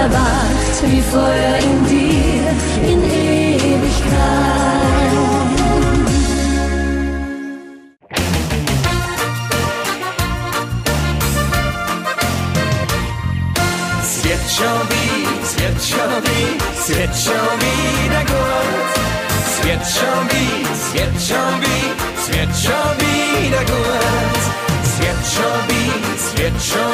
erwacht 0.00 0.76
wie 0.90 1.02
Feuer 1.12 1.56
in 1.68 1.76
dir 1.90 2.48
in 2.90 3.00
Ewigkeit. 3.04 4.40
Es 14.02 14.12
wird 14.24 14.44
schon 14.56 14.80
wie, 14.90 15.20
es 15.44 15.52
wird 15.60 15.80
schon 15.90 16.14
wie, 16.26 16.48
es 16.78 16.86
wird 16.88 17.14
schon 17.24 17.50
wieder 17.64 18.22
gut. 18.32 18.92
Es 19.46 19.56
wird 19.66 19.84
schon 19.96 20.22
wie, 20.32 20.52
es 20.74 20.84
wird 20.94 21.16
schon 21.28 21.54
wie, 21.64 21.86
es 22.18 22.26
wird 22.34 22.52
schon 22.64 22.92
wieder 23.04 23.64
gut. 23.72 24.42
Es 24.82 24.94
wird 25.02 25.22
schon 25.34 25.60
wie, 25.68 25.92
es 26.16 26.26
wird 26.38 26.58
schon 26.70 26.89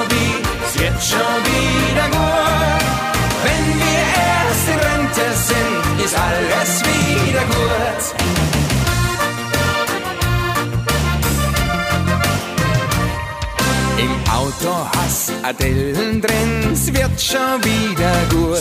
hast 15.57 15.63
Adellen 15.63 16.21
drin, 16.21 16.73
es 16.73 16.87
wird 16.93 17.21
schon 17.21 17.65
wieder 17.65 18.13
gut. 18.31 18.59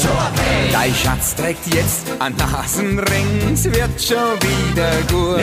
Dein 0.72 0.94
Schatz 0.94 1.36
trägt 1.36 1.74
jetzt 1.74 2.06
ein 2.20 2.36
es 3.54 3.66
wird 3.66 4.02
schon 4.02 4.36
wieder 4.42 4.92
gut. 5.10 5.42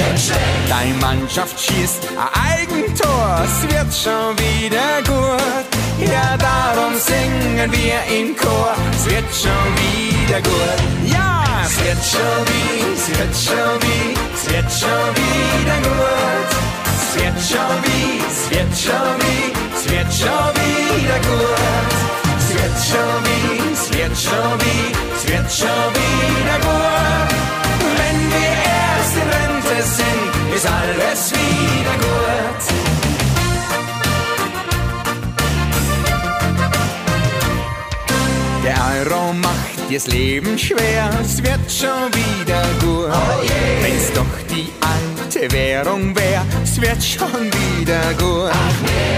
Deine 0.68 0.94
Mannschaft 1.00 1.58
schießt 1.58 2.08
ein 2.16 2.60
Eigentor, 2.60 3.42
es 3.44 3.62
wird 3.62 3.94
schon 3.94 4.36
wieder 4.38 5.02
gut. 5.06 6.10
Ja, 6.10 6.36
darum 6.36 6.94
singen 6.98 7.70
wir 7.70 8.18
in 8.18 8.36
Chor, 8.36 8.74
es 8.92 9.06
wird 9.06 9.24
schon 9.32 9.68
wieder 9.78 10.40
gut. 10.40 11.12
Ja, 11.12 11.44
es 11.64 11.78
wird 11.84 12.02
schon 12.04 12.46
wie, 12.46 12.94
es 12.94 13.08
wird 13.08 13.36
schon 13.36 13.80
wie, 13.82 14.14
es 14.34 14.52
wird 14.52 14.72
schon 14.72 15.08
wieder 15.16 15.76
gut. 15.88 16.72
Es 16.96 17.22
wird 17.22 17.40
schon 17.40 17.76
wie, 17.84 18.20
es 18.26 18.50
wird 18.50 18.78
schon 18.78 19.18
wie, 19.20 19.52
es 19.52 19.61
wird 19.92 20.12
schon 20.12 20.52
wieder 20.62 21.18
gut. 21.28 21.90
Es 22.38 22.48
wird 22.54 22.76
schon 22.88 23.16
wie, 23.26 23.72
es 23.72 23.84
wird 23.92 24.16
schon 24.24 24.52
wie, 24.62 24.84
es 25.16 25.22
wird 25.28 25.48
schon 25.60 25.88
wieder 26.00 26.58
gut. 26.66 27.30
Wenn 28.00 28.18
wir 28.34 28.52
erst 28.72 29.14
in 29.22 29.28
Rente 29.36 29.76
sind, 29.98 30.30
ist 30.56 30.66
alles 30.66 31.22
wieder 31.32 31.96
gut. 32.06 32.62
Der 38.64 38.78
Euro 38.96 39.32
macht 39.34 39.90
dir's 39.90 40.06
Leben 40.06 40.58
schwer, 40.58 41.10
es 41.20 41.42
wird 41.42 41.70
schon 41.70 42.08
wieder 42.14 42.62
gut. 42.80 43.12
Wenn's 43.82 44.10
doch 44.14 44.34
die 44.48 44.68
alte 44.80 45.11
Währung 45.50 46.14
wär, 46.14 46.44
es 46.62 46.80
wird 46.80 47.02
schon 47.02 47.46
wieder 47.52 48.14
gut. 48.18 48.52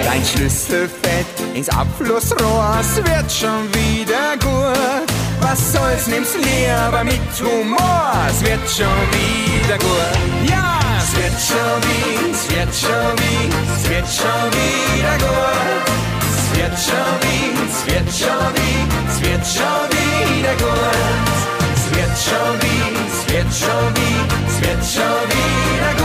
Dein 0.04 0.24
Schlüssel 0.24 0.88
fällt 0.88 1.26
ins 1.54 1.68
Abflussrohr, 1.68 2.78
es 2.80 2.96
wird 2.96 3.30
schon 3.30 3.68
wieder 3.74 4.36
gut. 4.40 5.06
Was 5.40 5.72
soll's, 5.72 6.06
nimm's 6.06 6.34
lieber 6.36 7.04
mit 7.04 7.20
Humor, 7.40 8.12
es 8.30 8.40
wird 8.40 8.66
schon 8.68 9.00
wieder 9.12 9.76
gut. 9.78 10.48
Ja, 10.48 10.78
es 10.98 11.14
wird 11.16 11.38
schon 11.38 11.76
wie, 11.84 12.30
es 12.30 12.48
wird 12.50 12.74
schon 12.74 13.12
wie, 13.18 13.50
es 13.76 13.90
wird 13.90 14.08
schon 14.08 14.48
wieder 14.56 15.18
gut. 15.18 16.04
Es 16.20 16.58
wird 16.58 16.78
schon 16.78 17.12
wie, 17.20 17.52
es 17.68 17.86
wird 17.86 18.08
schon 18.14 18.48
wie, 18.54 18.80
es 19.10 19.20
wird 19.20 19.44
schon 19.46 19.86
wieder 19.92 20.54
gut. 20.56 21.44
Es 21.76 21.84
wird 21.94 22.16
schon 22.24 22.52
wie, 22.62 22.84
es 23.12 23.32
wird 23.32 23.50
schon 23.52 23.86
wie, 23.96 24.18
es 24.48 24.60
wird 24.60 24.82
schon 24.84 25.28
wieder 25.28 25.94
gut. 25.96 26.03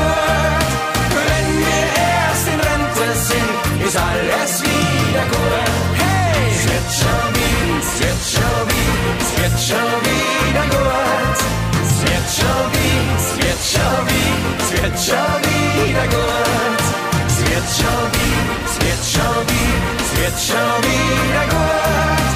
Wird 9.42 9.58
schon 9.60 10.00
wieder 10.04 10.66
gut. 10.76 11.38
Es 11.82 11.96
wird 12.04 12.28
schon 12.38 12.66
wie, 12.74 12.98
es 13.18 13.28
wird 13.40 13.62
schon 13.72 14.00
wie, 14.10 14.32
es 14.60 14.70
wird 14.72 14.98
schon 15.08 15.40
wieder 15.48 16.06
gut. 16.08 16.82
Es 17.28 17.38
wird 17.48 17.68
schon 17.80 18.04
wie, 18.16 18.38
es 18.68 18.76
wird 18.84 19.04
schon 19.14 19.40
wie, 19.50 19.72
es 20.04 20.12
wird 20.20 20.38
schon 20.48 20.78
wieder 20.88 21.46
gut. 21.56 22.30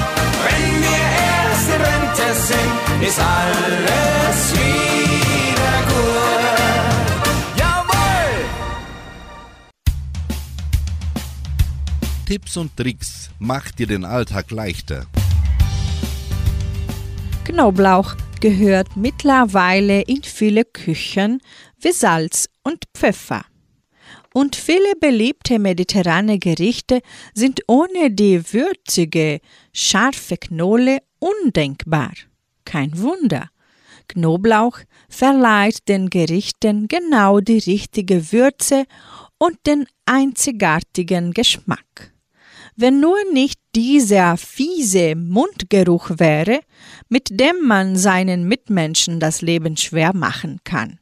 Wenn 0.44 0.72
wir 0.84 1.04
erst 1.28 1.68
in 1.74 1.80
Rente 1.88 2.28
sind, 2.48 2.72
ist 3.08 3.20
alles 3.20 4.38
wieder 4.54 5.78
gut. 5.92 7.26
Jawohl! 7.58 8.34
Tipps 12.26 12.56
und 12.56 12.76
Tricks 12.76 13.30
macht 13.38 13.78
dir 13.78 13.86
den 13.86 14.04
Alltag 14.04 14.50
leichter. 14.50 15.06
Knoblauch 17.44 18.14
gehört 18.40 18.96
mittlerweile 18.96 20.00
in 20.00 20.22
viele 20.22 20.64
Küchen 20.64 21.42
wie 21.78 21.92
Salz 21.92 22.48
und 22.62 22.84
Pfeffer. 22.94 23.44
Und 24.32 24.56
viele 24.56 24.96
beliebte 24.98 25.58
mediterrane 25.58 26.38
Gerichte 26.38 27.02
sind 27.34 27.60
ohne 27.68 28.10
die 28.10 28.52
würzige, 28.54 29.40
scharfe 29.74 30.38
Knolle 30.38 31.00
undenkbar. 31.18 32.12
Kein 32.64 32.98
Wunder. 32.98 33.50
Knoblauch 34.08 34.78
verleiht 35.10 35.86
den 35.86 36.08
Gerichten 36.08 36.88
genau 36.88 37.40
die 37.40 37.58
richtige 37.58 38.32
Würze 38.32 38.84
und 39.36 39.58
den 39.66 39.86
einzigartigen 40.06 41.32
Geschmack. 41.34 42.13
Wenn 42.76 43.00
nur 43.00 43.18
nicht 43.32 43.60
dieser 43.74 44.36
fiese 44.36 45.14
Mundgeruch 45.14 46.10
wäre, 46.18 46.60
mit 47.08 47.28
dem 47.30 47.66
man 47.66 47.96
seinen 47.96 48.48
Mitmenschen 48.48 49.20
das 49.20 49.42
Leben 49.42 49.76
schwer 49.76 50.14
machen 50.14 50.60
kann. 50.64 50.98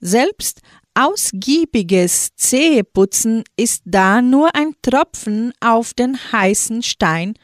Selbst 0.00 0.60
ausgiebiges 0.94 2.34
Zähneputzen 2.36 3.44
ist 3.56 3.82
da 3.84 4.22
nur 4.22 4.54
ein 4.54 4.74
Tropfen 4.82 5.52
auf 5.60 5.94
den 5.94 6.18
heißen 6.32 6.82
Stein 6.82 7.34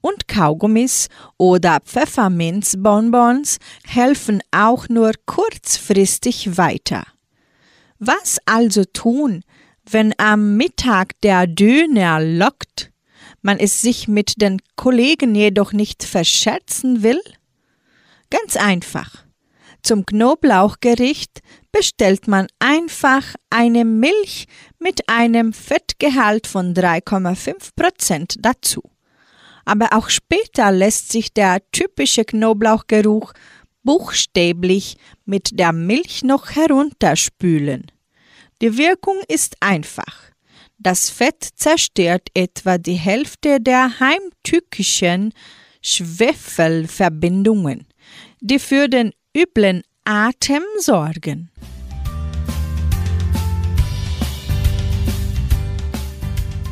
und 0.00 0.28
Kaugummis 0.28 1.08
oder 1.36 1.80
Pfefferminzbonbons 1.84 3.58
helfen 3.84 4.42
auch 4.50 4.88
nur 4.88 5.12
kurzfristig 5.26 6.56
weiter. 6.56 7.04
Was 7.98 8.38
also 8.46 8.84
tun, 8.84 9.42
wenn 9.88 10.14
am 10.18 10.56
Mittag 10.56 11.20
der 11.22 11.46
Döner 11.46 12.20
lockt, 12.20 12.91
man 13.42 13.58
es 13.58 13.82
sich 13.82 14.08
mit 14.08 14.40
den 14.40 14.60
Kollegen 14.76 15.34
jedoch 15.34 15.72
nicht 15.72 16.04
verscherzen 16.04 17.02
will? 17.02 17.20
Ganz 18.30 18.56
einfach. 18.56 19.24
Zum 19.82 20.06
Knoblauchgericht 20.06 21.40
bestellt 21.72 22.28
man 22.28 22.46
einfach 22.60 23.34
eine 23.50 23.84
Milch 23.84 24.46
mit 24.78 25.08
einem 25.08 25.52
Fettgehalt 25.52 26.46
von 26.46 26.72
3,5% 26.72 28.36
dazu. 28.38 28.82
Aber 29.64 29.92
auch 29.92 30.08
später 30.08 30.70
lässt 30.70 31.10
sich 31.10 31.32
der 31.32 31.58
typische 31.72 32.24
Knoblauchgeruch 32.24 33.32
buchstäblich 33.82 34.96
mit 35.24 35.58
der 35.58 35.72
Milch 35.72 36.22
noch 36.22 36.50
herunterspülen. 36.50 37.90
Die 38.60 38.76
Wirkung 38.78 39.16
ist 39.28 39.56
einfach. 39.60 40.31
Das 40.84 41.10
Fett 41.10 41.48
zerstört 41.54 42.26
etwa 42.34 42.76
die 42.76 42.94
Hälfte 42.94 43.60
der 43.60 44.00
heimtückischen 44.00 45.32
Schwefelverbindungen, 45.80 47.86
die 48.40 48.58
für 48.58 48.88
den 48.88 49.12
üblen 49.36 49.84
Atem 50.04 50.64
sorgen. 50.80 51.52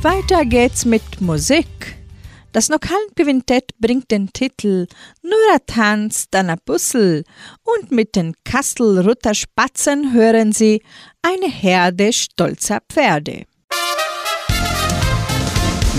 Weiter 0.03 0.45
geht's 0.45 0.85
mit 0.85 1.21
Musik. 1.21 1.97
Das 2.51 2.69
Lokalquintett 2.69 3.79
bringt 3.79 4.11
den 4.11 4.33
Titel 4.33 4.89
Nur 5.23 5.39
ein 5.53 5.61
Tanz, 5.67 6.27
dann 6.33 6.51
ein 6.51 6.59
Bussel 6.65 7.23
und 7.63 7.93
mit 7.93 8.17
den 8.17 8.35
Kastelrutter 8.43 9.35
Spatzen 9.35 10.13
hören 10.13 10.51
Sie 10.51 10.83
eine 11.23 11.49
Herde 11.49 12.13
stolzer 12.13 12.81
Pferde. 12.89 13.47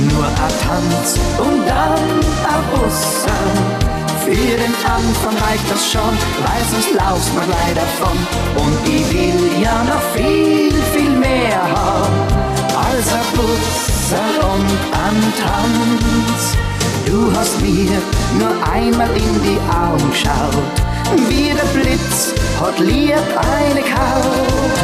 Nur 0.09 0.25
ein 0.25 0.55
Tanz 0.65 1.19
und 1.37 1.67
dann 1.67 2.03
ein 2.51 2.63
Bussel. 2.71 3.81
Für 4.23 4.57
den 4.57 4.75
Anfang 4.85 5.35
reicht 5.45 5.69
das 5.69 5.91
schon, 5.91 6.13
weil 6.45 6.63
sonst 6.71 6.91
laufst 6.93 7.33
man 7.35 7.45
gleich 7.45 7.75
davon. 7.75 8.17
Und 8.55 8.77
ich 8.87 9.11
will 9.11 9.61
ja 9.61 9.83
noch 9.83 10.01
viel, 10.15 10.71
viel 10.93 11.11
mehr 11.11 11.61
haben 11.61 12.41
als 12.75 13.13
ein 13.13 13.27
Bussel 13.35 14.31
und 14.41 14.71
ein 15.05 15.33
Tanz. 15.41 16.57
Du 17.05 17.31
hast 17.35 17.59
mir 17.61 17.99
nur 18.39 18.53
einmal 18.71 19.09
in 19.15 19.41
die 19.43 19.59
Augen 19.69 20.09
geschaut, 20.11 20.75
wie 21.29 21.51
der 21.53 21.65
Blitz 21.77 22.33
hat 22.59 22.79
lieb 22.79 23.13
eine 23.37 23.81
Kaut. 23.81 24.77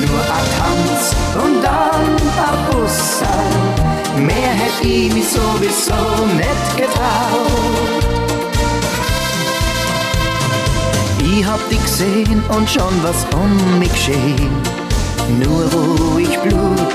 Nur 0.00 0.20
ein 0.20 0.48
Tanz 0.58 1.14
und 1.34 1.62
dann 1.62 2.16
ein 2.46 2.58
Bussel, 2.70 3.91
mehr 4.18 4.52
hätt 4.52 4.84
ich 4.84 5.12
mich 5.12 5.28
sowieso 5.28 6.26
nicht 6.36 6.76
getraut. 6.76 8.02
Ich 11.22 11.46
hab 11.46 11.68
dich 11.68 11.82
gesehen 11.82 12.42
und 12.48 12.68
schon 12.68 13.02
was 13.02 13.26
um 13.34 13.78
mich 13.78 13.92
geschehen. 13.92 14.50
Nur 15.40 15.64
ruhig 15.72 16.38
Blut, 16.40 16.94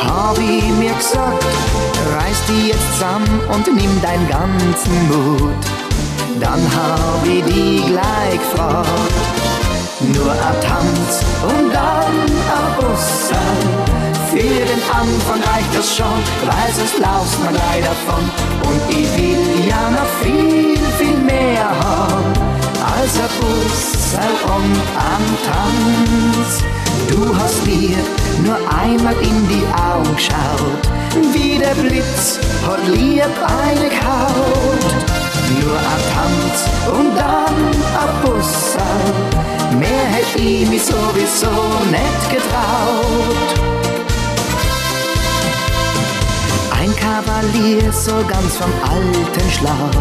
hab 0.00 0.38
ich 0.38 0.64
mir 0.78 0.94
gesagt, 0.94 1.44
reiß 2.16 2.46
dich 2.46 2.68
jetzt 2.68 2.92
zusammen 2.94 3.40
und 3.52 3.66
nimm 3.66 4.00
deinen 4.00 4.28
ganzen 4.28 5.08
Mut. 5.08 5.64
Dann 6.40 6.60
hab 6.74 7.26
ich 7.26 7.44
dich 7.44 7.86
gleich 7.86 8.38
gefragt, 8.38 8.88
nur 10.00 10.32
ein 10.32 10.60
Tanz 10.60 11.24
und 11.42 11.72
dann 11.72 12.14
ein 12.54 12.76
Bussel. 12.76 13.93
Für 14.34 14.40
den 14.40 14.82
Anfang 14.90 15.40
reicht 15.44 15.72
das 15.76 15.96
schon, 15.96 16.18
weil 16.42 16.72
sonst 16.74 16.98
laufst 16.98 17.38
man 17.44 17.54
leider 17.54 17.86
davon. 17.86 18.28
Und 18.68 18.80
ich 18.90 19.06
will 19.16 19.68
ja 19.68 19.90
noch 19.90 20.10
viel, 20.24 20.76
viel 20.98 21.16
mehr 21.18 21.68
haben 21.68 22.32
als 22.82 23.14
ein 23.14 23.30
Bussel 23.38 24.34
und 24.42 24.76
am 24.98 25.24
Tanz. 25.46 26.64
Du 27.08 27.36
hast 27.38 27.64
mir 27.64 27.96
nur 28.44 28.56
einmal 28.76 29.14
in 29.22 29.46
die 29.46 29.64
Augen 29.80 30.16
geschaut, 30.16 30.82
wie 31.32 31.56
der 31.56 31.80
Blitz 31.80 32.40
hat 32.66 32.88
lieb 32.88 33.22
eine 33.22 33.88
Kaut. 33.88 34.94
Nur 35.60 35.78
ein 35.78 36.02
Tanz 36.12 36.64
und 36.92 37.14
dann 37.16 37.70
ein 38.02 38.20
Bussel, 38.24 39.78
mehr 39.78 40.06
hätt 40.10 40.34
ich 40.34 40.68
mich 40.68 40.82
sowieso 40.82 41.52
nicht 41.88 42.30
getraut. 42.30 43.73
Ein 46.84 46.94
Kavalier 46.96 47.90
so 47.90 48.12
ganz 48.28 48.58
vom 48.58 48.70
alten 48.86 49.50
Schlag 49.50 49.96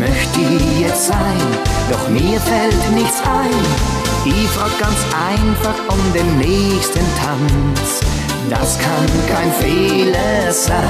möchte 0.00 0.40
jetzt 0.80 1.08
sein, 1.08 1.46
doch 1.90 2.08
mir 2.08 2.40
fällt 2.40 2.90
nichts 2.94 3.20
ein. 3.20 3.50
Ich 4.24 4.48
frag 4.48 4.70
ganz 4.78 4.96
einfach 5.28 5.74
um 5.88 6.00
den 6.14 6.38
nächsten 6.38 7.04
Tanz, 7.20 8.00
das 8.48 8.78
kann 8.78 9.06
kein 9.28 9.52
Fehler 9.52 10.50
sein. 10.50 10.80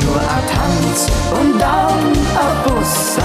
Nur 0.00 0.18
ein 0.18 0.44
Tanz 0.48 1.06
und 1.38 1.58
dann 1.58 2.08
ein 2.40 2.72
Bussel. 2.72 3.22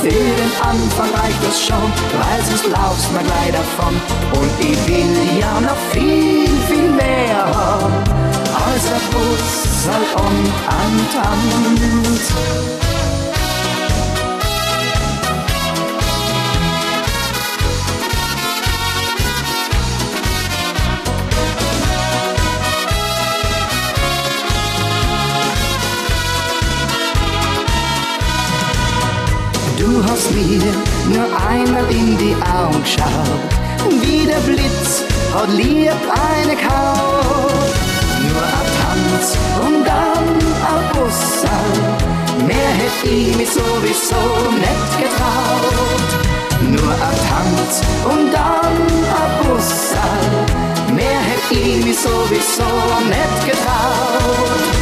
Für 0.00 0.08
den 0.08 0.52
Anfang 0.62 1.10
reicht 1.20 1.44
es 1.46 1.66
schon, 1.66 1.92
weil 2.22 2.42
sonst 2.46 2.68
laufst 2.68 3.12
man 3.12 3.26
gleich 3.26 3.52
davon. 3.52 4.00
Und 4.32 4.50
ich 4.60 4.88
will 4.88 5.38
ja 5.38 5.60
noch 5.60 5.76
viel, 5.92 6.48
viel 6.68 6.88
mehr 6.88 7.54
haben, 7.54 8.21
Bussel 8.90 10.02
und 10.16 10.50
ein 10.66 10.96
Tanz. 11.12 12.32
Du 29.78 30.04
hast 30.04 30.30
mir 30.32 30.60
nur 31.08 31.26
einmal 31.48 31.90
in 31.90 32.18
die 32.18 32.36
Augen 32.42 32.82
geschaut, 32.82 33.02
wie 34.02 34.26
der 34.26 34.40
Blitz 34.40 35.04
hat 35.32 35.50
lieb 35.50 35.92
eine 36.10 36.56
Kaut. 36.56 37.74
Nur 38.22 38.61
Tanz 38.92 39.38
und 39.64 39.84
dann 39.86 40.28
ein 40.70 40.84
Bussel, 40.92 42.46
mehr 42.46 42.72
hätt 42.80 43.04
ich 43.04 43.36
mich 43.36 43.48
sowieso 43.48 44.50
nicht 44.50 44.92
getraut. 45.02 46.10
Nur 46.60 46.92
ein 46.92 47.18
Tanz 47.30 47.80
und 48.04 48.30
dann 48.30 48.76
ein 49.18 49.48
Bussel, 49.48 50.94
mehr 50.94 51.20
hätt 51.20 51.50
ich 51.50 51.84
mich 51.84 51.98
sowieso 51.98 52.70
nicht 53.08 53.46
getraut. 53.46 54.81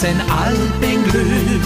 Felsen, 0.00 0.20
Alpenglüh. 0.30 1.60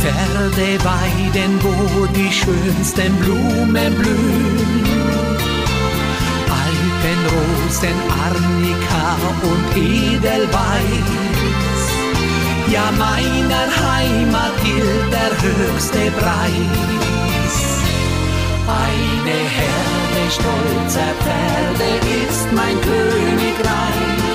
Pferdeweiden, 0.00 1.58
wo 1.60 2.06
die 2.06 2.32
schönsten 2.32 3.16
Blumen 3.16 3.94
blühen. 3.94 4.84
Alpenrosen, 6.62 7.98
Arnika 8.26 9.16
und 9.42 9.76
Edelweiß. 9.76 11.12
Ja, 12.70 12.92
meiner 12.96 13.66
Heimat 13.82 14.54
gilt 14.64 15.12
der 15.12 15.32
höchste 15.42 16.10
Preis. 16.20 17.56
Eine 18.84 19.38
Herde 19.58 20.22
stolzer 20.30 21.12
Pferde 21.22 21.90
ist 22.28 22.52
mein 22.52 22.80
Königreich. 22.80 24.25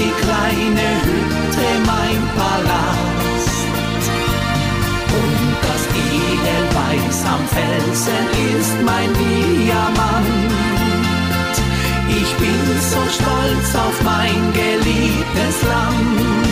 Die 0.00 0.12
kleine 0.22 0.88
Hütte 1.04 1.68
mein 1.84 2.20
Palast. 2.38 3.66
Und 5.20 5.56
das 5.68 5.82
Edelweiß 6.08 7.18
am 7.34 7.44
Felsen 7.54 8.26
ist 8.56 8.76
mein 8.82 9.10
Diamant. 9.12 10.50
Ich 12.08 12.30
bin 12.36 12.60
so 12.80 13.02
stolz 13.12 13.68
auf 13.74 14.02
mein 14.02 14.40
geliebtes 14.54 15.56
Land. 15.68 16.49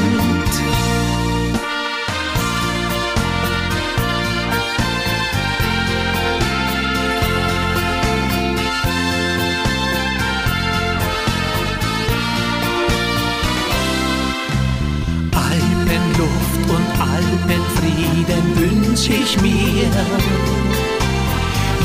Und 16.68 16.88
Alpenfrieden 17.00 18.44
wünsch 18.56 19.08
ich 19.08 19.40
mir. 19.40 19.90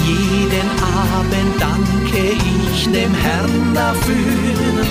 Jeden 0.05 0.69
Abend 0.81 1.53
danke 1.59 2.33
ich 2.33 2.85
dem 2.85 3.13
Herrn 3.13 3.73
dafür. 3.73 4.85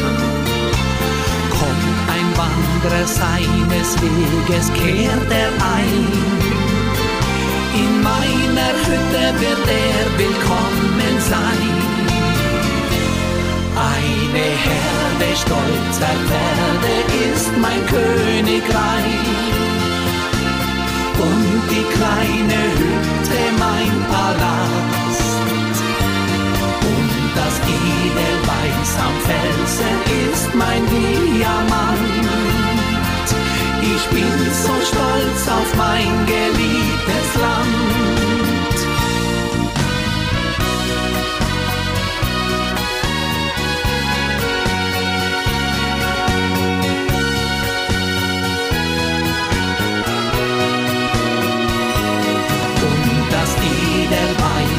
Kommt 1.51 1.97
ein 2.09 2.39
Wand 2.39 2.73
andere 2.83 3.07
seines 3.07 3.97
Weges 4.01 4.73
kehrt 4.75 5.31
er 5.31 5.51
ein. 5.77 6.07
In 7.75 8.03
meiner 8.03 8.73
Hütte 8.85 9.41
wird 9.41 9.67
er 9.69 10.19
willkommen 10.19 11.21
sein. 11.21 11.73
Eine 13.77 14.47
Herde 14.67 15.37
stolzer 15.37 16.15
Pferde 16.27 16.95
ist 17.35 17.53
mein 17.61 17.87
Königreich 17.87 19.62
und 21.19 21.63
die 21.71 21.85
kleine 21.97 22.61
Hütte 22.79 23.41
mein 23.59 23.95
Palast. 24.11 25.23
Und 26.91 27.11
das 27.35 27.55
Edelweiß 27.81 28.91
am 29.07 29.17
Felsen 29.27 29.97
ist 30.25 30.55
mein 30.55 30.83
Diamant. 30.87 32.13
Ich 33.83 34.05
bin 34.09 34.33
so 34.65 34.75
stolz 34.91 35.49
auf 35.49 35.71
mein 35.77 36.27
geliebtes 36.27 37.29
Land. 37.41 38.02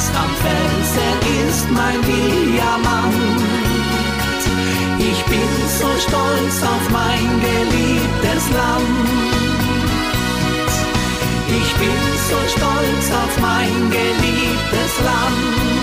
Am 0.10 0.30
Felsen 0.44 1.16
ist 1.48 1.70
mein 1.72 2.02
Diamant. 2.02 3.16
Ich 5.00 5.24
bin 5.26 5.50
so 5.80 5.90
stolz 6.06 6.64
auf 6.64 6.90
mein 6.92 7.42
geliebtes 7.42 8.50
Land. 8.52 9.34
Ich 11.50 11.74
bin 11.76 12.02
so 12.30 12.40
stolz 12.56 13.06
auf 13.24 13.40
mein 13.42 13.92
geliebtes 13.92 14.94
Land. 15.06 15.74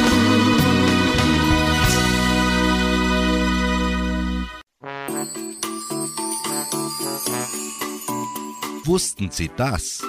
Wussten 8.85 9.31
Sie 9.31 9.51
das? 9.57 10.03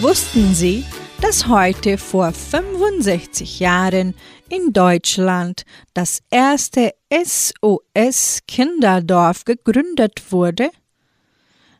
Wussten 0.00 0.52
Sie, 0.52 0.84
dass 1.22 1.48
heute 1.48 1.96
vor 1.96 2.30
65 2.30 3.60
Jahren 3.60 4.14
in 4.50 4.74
Deutschland 4.74 5.64
das 5.94 6.20
erste 6.30 6.92
SOS 7.10 8.40
Kinderdorf 8.46 9.46
gegründet 9.46 10.30
wurde? 10.30 10.68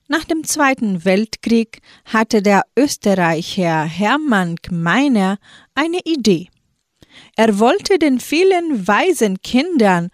Nach 0.08 0.24
dem 0.24 0.44
Zweiten 0.44 1.04
Weltkrieg 1.04 1.80
hatte 2.06 2.40
der 2.40 2.62
Österreicher 2.74 3.84
Hermann 3.84 4.56
Gmeiner 4.62 5.36
eine 5.74 6.00
Idee. 6.06 6.48
Er 7.36 7.58
wollte 7.58 7.98
den 7.98 8.18
vielen 8.18 8.88
weisen 8.88 9.42
Kindern 9.42 10.08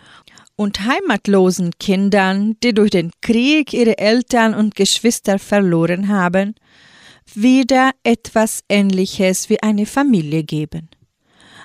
und 0.57 0.81
heimatlosen 0.81 1.71
Kindern, 1.79 2.57
die 2.65 2.75
durch 2.75 2.91
den 2.91 3.13
Krieg 3.21 3.73
ihre 3.73 3.97
Eltern 3.99 4.55
und 4.55 4.75
Geschwister 4.75 5.39
verloren 5.39 6.09
haben, 6.09 6.57
wieder 7.35 7.93
etwas 8.03 8.63
Ähnliches 8.69 9.49
wie 9.49 9.63
eine 9.63 9.87
Familie 9.87 10.45
geben. 10.45 10.89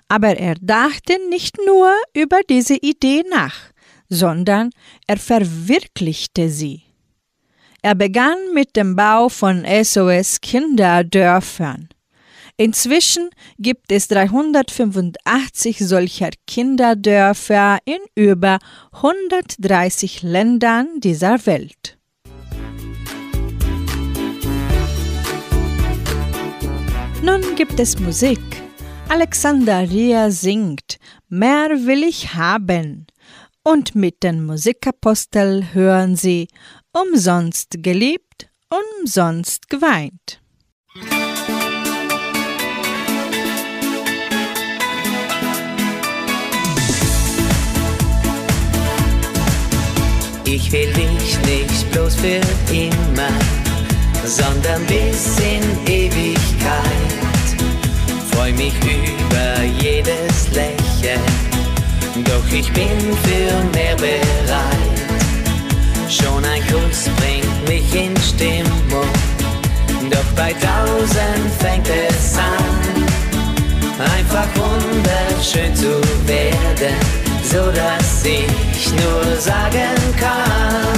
Aber 0.08 0.38
er 0.38 0.56
dachte 0.56 1.18
nicht 1.30 1.58
nur 1.66 1.94
über 2.14 2.40
diese 2.50 2.76
Idee 2.76 3.24
nach, 3.30 3.72
sondern 4.10 4.70
er 5.06 5.18
verwirklichte 5.18 6.50
sie. 6.50 6.84
Er 7.82 7.96
begann 7.96 8.38
mit 8.54 8.76
dem 8.76 8.96
Bau 8.96 9.30
von 9.30 9.66
SOS 9.66 10.42
Kinderdörfern. 10.42 11.90
Inzwischen 12.58 13.30
gibt 13.60 13.92
es 13.92 14.08
385 14.08 15.78
solcher 15.80 16.32
Kinderdörfer 16.48 17.78
in 17.86 18.00
über 18.16 18.58
130 18.94 20.24
Ländern 20.24 21.00
dieser 21.00 21.46
Welt. 21.46 21.97
Nun 27.28 27.58
gibt 27.58 27.78
es 27.78 28.00
Musik. 28.00 28.40
Alexander 29.10 29.82
Ria 29.82 30.32
singt 30.32 30.98
Mehr 31.28 31.72
will 31.86 32.04
ich 32.04 32.36
haben. 32.36 33.06
Und 33.64 33.96
mit 33.96 34.24
den 34.24 34.46
Musikapostel 34.46 35.74
hören 35.74 36.16
sie 36.16 36.48
Umsonst 36.94 37.84
geliebt, 37.84 38.48
umsonst 38.70 39.70
geweint. 39.70 40.40
Ich 50.46 50.72
will 50.72 50.94
dich 50.94 51.38
nicht 51.42 51.92
bloß 51.92 52.16
für 52.16 52.40
immer 52.74 53.68
sondern 54.28 54.86
bis 54.86 55.40
in 55.40 55.64
Ewigkeit. 55.88 57.17
Freu 58.48 58.54
mich 58.54 58.74
über 58.82 59.64
jedes 59.82 60.48
Lächeln, 60.54 61.20
doch 62.24 62.50
ich 62.50 62.72
bin 62.72 62.98
für 63.24 63.78
mehr 63.78 63.96
bereit. 63.98 64.98
Schon 66.08 66.46
ein 66.46 66.62
Kuss 66.68 67.10
bringt 67.18 67.68
mich 67.68 67.94
in 67.94 68.16
Stimmung, 68.22 69.12
doch 70.10 70.32
bei 70.36 70.54
tausend 70.54 71.52
fängt 71.60 71.90
es 71.90 72.38
an. 72.38 73.04
Einfach 74.16 74.48
wunderschön 74.56 75.76
zu 75.76 76.00
werden, 76.26 76.96
so 77.44 77.70
dass 77.72 78.24
ich 78.24 78.94
nur 78.94 79.36
sagen 79.42 79.98
kann. 80.18 80.97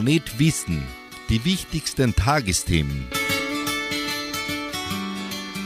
Planet 0.00 0.38
Wissen. 0.38 0.82
Die 1.28 1.44
wichtigsten 1.44 2.16
Tagesthemen. 2.16 3.06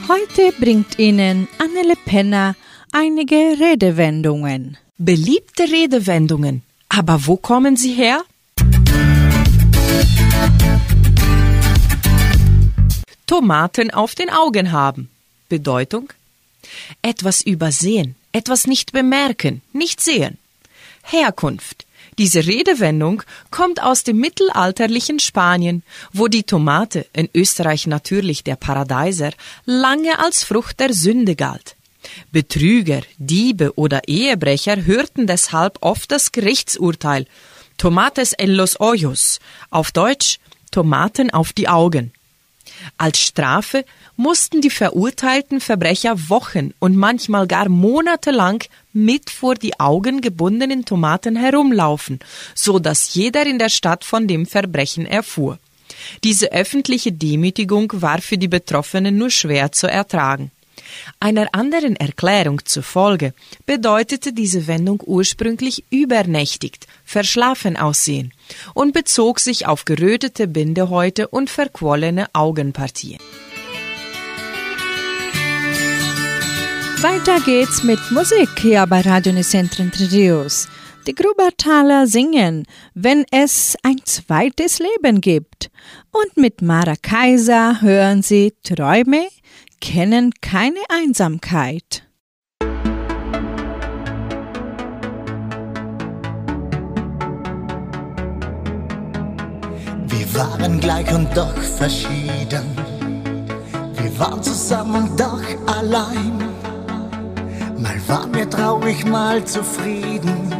Heute 0.09 0.51
bringt 0.59 0.99
Ihnen 0.99 1.47
Annele 1.57 1.93
Penner 2.03 2.57
einige 2.91 3.35
Redewendungen. 3.35 4.77
Beliebte 4.97 5.63
Redewendungen. 5.63 6.63
Aber 6.89 7.27
wo 7.27 7.37
kommen 7.37 7.77
sie 7.77 7.93
her? 7.93 8.23
Tomaten 13.25 13.89
auf 13.91 14.15
den 14.15 14.29
Augen 14.29 14.73
haben. 14.73 15.09
Bedeutung? 15.47 16.11
Etwas 17.01 17.41
übersehen, 17.41 18.15
etwas 18.33 18.67
nicht 18.67 18.91
bemerken, 18.91 19.61
nicht 19.71 20.01
sehen. 20.01 20.37
Herkunft. 21.03 21.84
Diese 22.17 22.45
Redewendung 22.45 23.23
kommt 23.51 23.81
aus 23.83 24.03
dem 24.03 24.17
mittelalterlichen 24.19 25.19
Spanien, 25.19 25.83
wo 26.13 26.27
die 26.27 26.43
Tomate, 26.43 27.05
in 27.13 27.29
Österreich 27.33 27.87
natürlich 27.87 28.43
der 28.43 28.55
Paradeiser, 28.55 29.31
lange 29.65 30.19
als 30.19 30.43
Frucht 30.43 30.79
der 30.79 30.93
Sünde 30.93 31.35
galt. 31.35 31.75
Betrüger, 32.31 33.01
Diebe 33.17 33.73
oder 33.75 34.07
Ehebrecher 34.07 34.85
hörten 34.85 35.27
deshalb 35.27 35.79
oft 35.81 36.11
das 36.11 36.31
Gerichtsurteil 36.31 37.25
Tomates 37.77 38.31
en 38.31 38.51
los 38.51 38.79
ojos, 38.79 39.39
auf 39.69 39.91
Deutsch 39.91 40.39
Tomaten 40.71 41.31
auf 41.31 41.51
die 41.51 41.67
Augen. 41.67 42.13
Als 42.97 43.19
Strafe 43.19 43.85
mussten 44.15 44.61
die 44.61 44.69
verurteilten 44.69 45.59
Verbrecher 45.59 46.29
Wochen 46.29 46.73
und 46.79 46.95
manchmal 46.95 47.47
gar 47.47 47.69
Monate 47.69 48.31
lang 48.31 48.63
mit 48.93 49.29
vor 49.29 49.55
die 49.55 49.79
Augen 49.79 50.21
gebundenen 50.21 50.85
Tomaten 50.85 51.35
herumlaufen, 51.35 52.19
so 52.53 52.79
dass 52.79 53.13
jeder 53.13 53.45
in 53.45 53.59
der 53.59 53.69
Stadt 53.69 54.03
von 54.03 54.27
dem 54.27 54.45
Verbrechen 54.45 55.05
erfuhr. 55.05 55.59
Diese 56.23 56.51
öffentliche 56.51 57.11
Demütigung 57.11 57.91
war 57.95 58.21
für 58.21 58.37
die 58.37 58.47
Betroffenen 58.47 59.17
nur 59.17 59.29
schwer 59.29 59.71
zu 59.71 59.87
ertragen. 59.87 60.51
Einer 61.19 61.47
anderen 61.53 61.95
Erklärung 61.95 62.63
zufolge 62.65 63.33
bedeutete 63.65 64.33
diese 64.33 64.67
Wendung 64.67 65.01
ursprünglich 65.05 65.83
übernächtigt, 65.89 66.87
verschlafen 67.05 67.75
aussehen 67.75 68.31
und 68.73 68.93
bezog 68.93 69.39
sich 69.39 69.67
auf 69.67 69.85
gerötete 69.85 70.47
Bindehäute 70.47 71.27
und 71.27 71.49
verquollene 71.49 72.27
Augenpartien. 72.33 73.19
Weiter 77.01 77.39
geht's 77.41 77.83
mit 77.83 77.99
Musik 78.11 78.49
hier 78.59 78.85
bei 78.87 79.01
Radio 79.01 79.33
Nicentro 79.33 79.83
Rios. 80.11 80.67
Die 81.07 81.13
Grubertaler 81.13 82.07
singen, 82.07 82.65
wenn 82.95 83.25
es 83.29 83.75
ein 83.83 83.97
zweites 84.05 84.79
Leben 84.79 85.21
gibt. 85.21 85.69
Und 86.11 86.35
mit 86.37 86.63
Mara 86.63 86.95
Kaiser 86.99 87.81
hören 87.81 88.23
sie 88.23 88.53
Träume 88.63 89.27
kennen 89.85 90.31
keine 90.41 90.79
Einsamkeit. 90.89 92.04
Waren 100.35 100.79
gleich 100.79 101.13
und 101.13 101.35
doch 101.35 101.57
verschieden. 101.77 102.65
Wir 103.93 104.19
waren 104.19 104.41
zusammen 104.43 105.03
und 105.03 105.19
doch 105.19 105.41
allein. 105.65 106.37
Mal 107.77 107.99
waren 108.07 108.33
wir 108.33 108.49
traurig, 108.49 109.05
mal 109.05 109.43
zufrieden. 109.45 110.53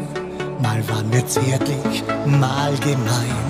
Mal 0.62 0.88
waren 0.88 1.12
wir 1.12 1.26
zärtlich, 1.28 2.04
mal 2.26 2.74
gemein. 2.78 3.46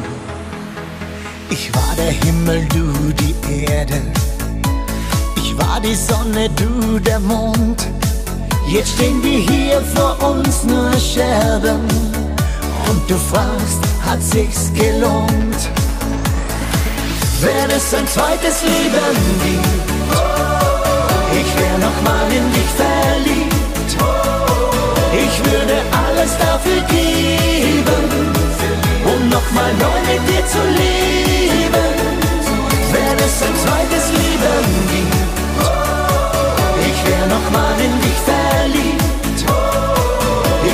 Ich 1.50 1.74
war 1.74 1.96
der 1.96 2.12
Himmel, 2.12 2.66
du 2.70 3.14
die 3.14 3.64
Erde. 3.66 4.02
Ich 5.36 5.58
war 5.58 5.80
die 5.80 5.96
Sonne, 5.96 6.50
du 6.56 7.00
der 7.00 7.20
Mond. 7.20 7.88
Jetzt 8.68 8.94
stehen 8.96 9.24
wir 9.24 9.40
hier 9.40 9.82
vor 9.82 10.18
uns 10.32 10.64
nur 10.64 10.92
Scherben. 10.94 11.82
Und 12.90 13.10
du 13.10 13.16
fragst, 13.16 13.82
hat 14.06 14.22
sich's 14.22 14.72
gelohnt? 14.74 15.85
Wenn 17.42 17.70
es 17.70 17.94
ein 17.94 18.08
zweites 18.08 18.62
Leben 18.64 19.16
gibt, 19.44 19.68
ich 21.42 21.50
wär 21.60 21.78
noch 21.78 22.00
mal 22.04 22.28
in 22.32 22.52
dich 22.54 22.72
verliebt. 22.82 23.92
Ich 25.14 25.36
würde 25.46 25.78
alles 26.06 26.32
dafür 26.38 26.82
geben, 26.90 28.04
um 29.06 29.30
noch 29.30 29.50
mal 29.52 29.74
neu 29.74 30.00
mit 30.10 30.22
dir 30.30 30.46
zu 30.48 30.62
leben. 30.82 31.88
Wenn 32.92 33.18
es 33.28 33.42
ein 33.42 33.56
zweites 33.64 34.12
Leben 34.12 34.88
gibt 34.92 35.26
wär 37.08 37.28
noch 37.28 37.52
mal 37.52 37.76
in 37.80 37.94
dich 38.02 38.20
verliebt. 38.30 39.40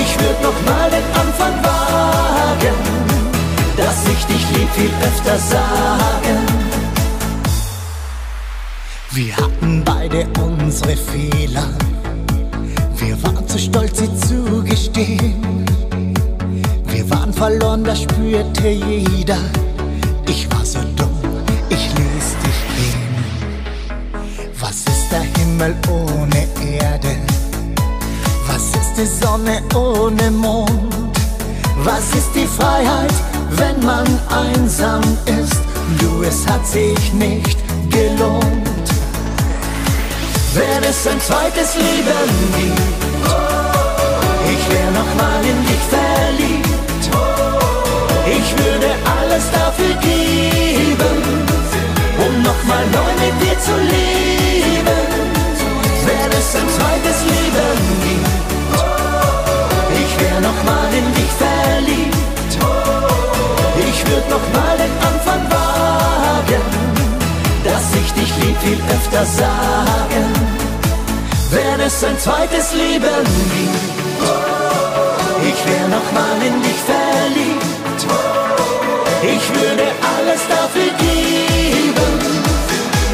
Ich 0.01 0.11
würd 0.19 0.37
noch 0.41 0.59
mal 0.67 0.89
den 0.89 1.07
Anfang 1.21 1.55
wagen, 1.63 2.77
ich 4.11 4.25
dich 4.25 4.49
lieb 4.51 4.69
viel 4.73 4.91
öfter 5.01 5.37
sagen. 5.37 6.39
Wir 9.11 9.35
hatten 9.37 9.83
beide 9.83 10.27
unsere 10.41 10.95
Fehler. 10.95 11.69
Wir 12.97 13.21
waren 13.23 13.47
zu 13.47 13.57
stolz, 13.59 13.99
sie 13.99 14.09
zugestehen. 14.27 15.65
Wir 16.87 17.09
waren 17.09 17.33
verloren, 17.33 17.83
das 17.83 18.01
spürte 18.01 18.67
jeder. 18.67 19.39
Ich 20.27 20.49
war 20.51 20.65
so 20.65 20.79
dumm, 20.95 21.19
ich 21.69 21.89
ließ 21.97 22.27
dich 22.45 22.59
gehen. 22.75 23.15
Was 24.59 24.77
ist 24.93 25.11
der 25.11 25.25
Himmel 25.37 25.75
ohne 25.89 26.47
Erde? 26.79 27.15
Was 28.47 28.63
ist 28.81 28.93
die 28.97 29.05
Sonne 29.05 29.61
ohne 29.75 30.31
Mond? 30.31 30.93
Was 31.83 32.13
ist 32.13 32.31
die 32.35 32.45
Freiheit, 32.45 33.13
wenn 33.61 33.85
man 33.85 34.07
einsam 34.29 35.03
ist? 35.25 35.61
Du, 35.99 36.23
es 36.23 36.47
hat 36.47 36.65
sich 36.65 37.13
nicht 37.13 37.57
gelohnt. 37.89 38.87
Wenn 40.53 40.83
es 40.89 41.07
ein 41.07 41.19
zweites 41.21 41.75
Leben 41.75 42.29
gibt, 42.57 42.81
ich 44.53 44.63
wär 44.71 44.89
noch 44.99 45.11
mal 45.21 45.41
in 45.51 45.59
dich 45.69 45.83
verliebt. 45.95 47.03
Ich 48.37 48.47
würde 48.61 48.89
alles 49.19 49.45
dafür 49.51 49.93
geben, 50.09 51.15
um 52.25 52.43
noch 52.43 52.63
mal 52.69 52.85
neu 52.97 53.11
mit 53.23 53.35
dir 53.41 53.59
zu 53.59 53.75
leben. 53.77 54.00
Viel 68.63 68.79
öfter 68.95 69.25
sagen. 69.25 70.25
Wenn 71.49 71.79
es 71.79 72.03
ein 72.03 72.17
zweites 72.19 72.73
Leben 72.73 73.23
gibt, 73.55 74.21
ich 75.49 75.59
wär 75.67 75.87
noch 75.87 76.09
mal 76.17 76.37
in 76.47 76.61
dich 76.61 76.81
verliebt. 76.91 78.01
Ich 79.23 79.45
würde 79.53 79.85
alles 80.15 80.41
dafür 80.47 80.91
geben, 80.97 82.13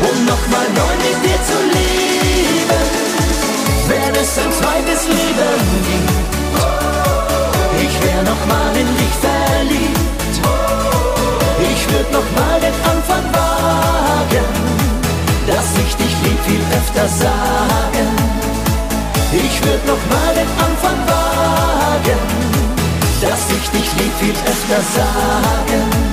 um 0.09 0.25
noch 0.25 0.43
mal 0.53 0.67
neu 0.81 0.95
mit 1.05 1.17
dir 1.25 1.39
zu 1.49 1.57
leben. 1.77 2.83
Wenn 3.87 4.13
es 4.21 4.31
ein 4.37 4.51
zweites 4.59 5.01
Leben 5.07 5.59
gibt, 5.89 6.27
ich 7.85 7.95
wär 8.03 8.21
noch 8.23 8.43
mal 8.53 8.73
in 8.75 8.89
dich 8.99 9.15
verliebt. 9.27 10.35
Ich 11.71 11.93
würd 11.93 12.11
noch 12.11 12.29
öfter 16.97 17.07
sagen. 17.09 18.07
Ich 19.31 19.63
würd 19.63 19.85
noch 19.85 20.03
mal 20.09 20.33
den 20.33 20.47
Anfang 20.65 20.97
wagen, 21.07 22.19
dass 23.21 23.51
ich 23.51 23.69
dich 23.69 23.93
lieb 23.97 24.13
viel 24.19 24.31
öfter 24.31 24.81
sagen. 24.95 26.06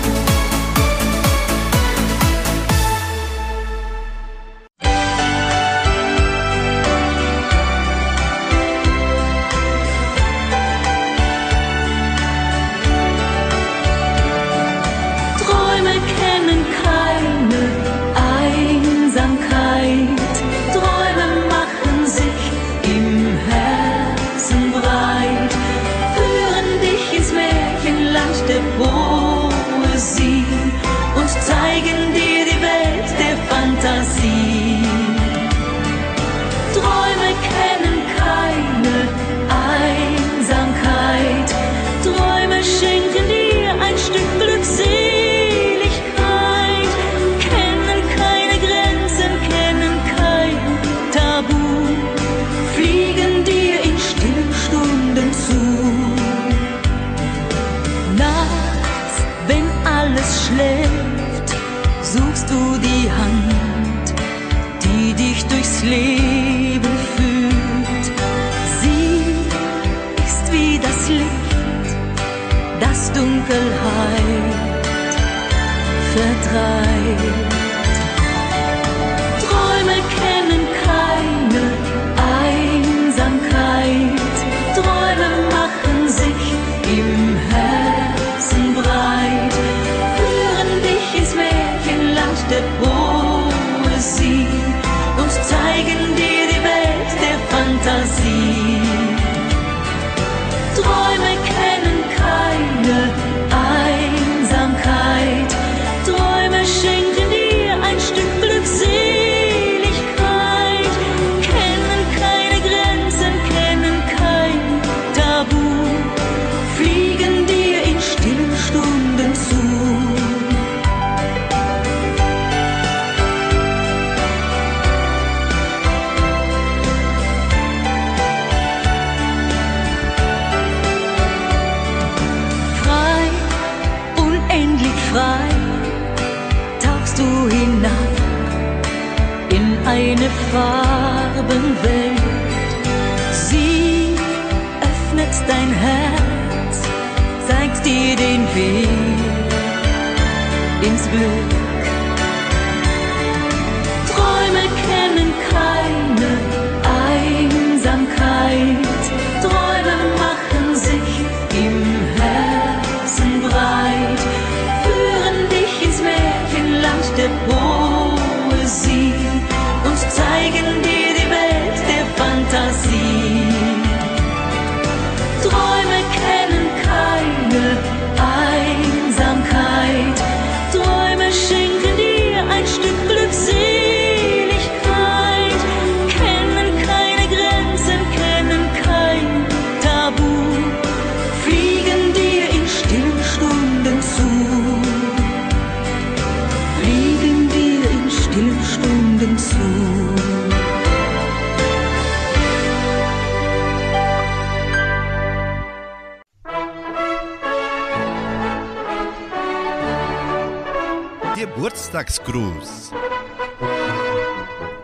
Geburtstagsgruß. 212.04 212.92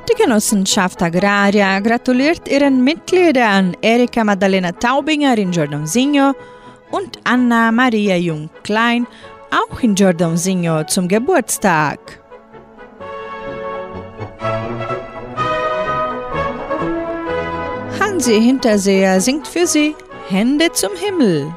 Die 0.09 0.23
Genossenschaft 0.23 1.03
Agraria 1.03 1.81
gratuliert 1.81 2.49
ihren 2.49 2.83
Mitgliedern 2.83 3.77
Erika 3.81 4.25
Maddalena 4.25 4.73
Taubinger 4.73 5.37
in 5.39 5.51
Giordonsigno 5.51 6.33
und 6.91 7.19
Anna 7.25 7.71
Maria 7.71 8.17
Jung-Klein 8.17 9.07
auch 9.51 9.81
in 9.81 9.95
Giordonsigno 9.95 10.85
zum 10.85 11.09
Geburtstag. 11.09 11.99
Hansi 18.01 18.41
Hinterseher 18.41 19.21
singt 19.21 19.47
für 19.47 19.67
sie 19.67 19.95
Hände 20.29 20.73
zum 20.73 20.91
Himmel. 20.97 21.53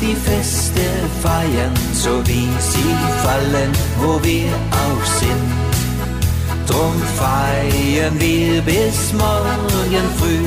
Die 0.00 0.14
Feste 0.14 0.80
feiern, 1.22 1.72
so 1.92 2.20
wie 2.26 2.48
sie 2.58 2.94
fallen, 3.22 3.70
wo 4.00 4.22
wir 4.22 4.52
auch 4.84 5.04
sind. 5.20 5.54
Drum 6.66 6.94
feiern 7.16 8.18
wir 8.20 8.60
bis 8.62 9.12
morgen 9.12 10.06
früh 10.18 10.46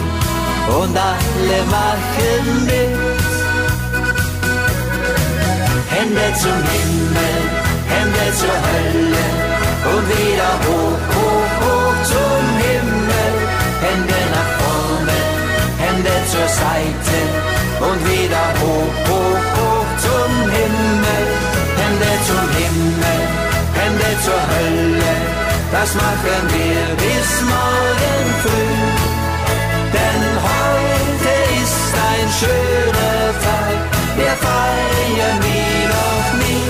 und 0.79 0.95
alle 0.95 1.59
machen 1.71 2.65
mit. 2.65 2.97
Hände 5.89 6.27
zum 6.41 6.59
Himmel, 6.73 7.37
Hände 7.89 8.35
zur 8.35 8.57
Hölle 8.69 9.36
zur 24.27 24.43
Hölle, 24.53 25.13
das 25.71 25.89
machen 25.95 26.43
wir 26.55 26.83
bis 27.03 27.29
morgen 27.53 28.25
früh. 28.43 28.75
Denn 29.95 30.23
heute 30.49 31.33
ist 31.63 31.91
ein 32.11 32.27
schöner 32.39 33.21
Tag, 33.45 33.77
wir 34.19 34.35
feiern 34.47 35.37
wie 35.45 35.79
noch 35.95 36.27
nie. 36.43 36.69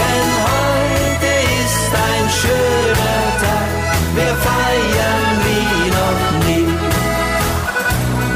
Denn 0.00 0.28
heute 0.50 1.30
ist 1.62 1.90
ein 2.10 2.26
schöner 2.40 3.22
Tag, 3.44 3.70
wir 4.18 4.34
feiern 4.48 5.34
wie 5.46 5.86
noch 5.98 6.24
nie. 6.46 6.68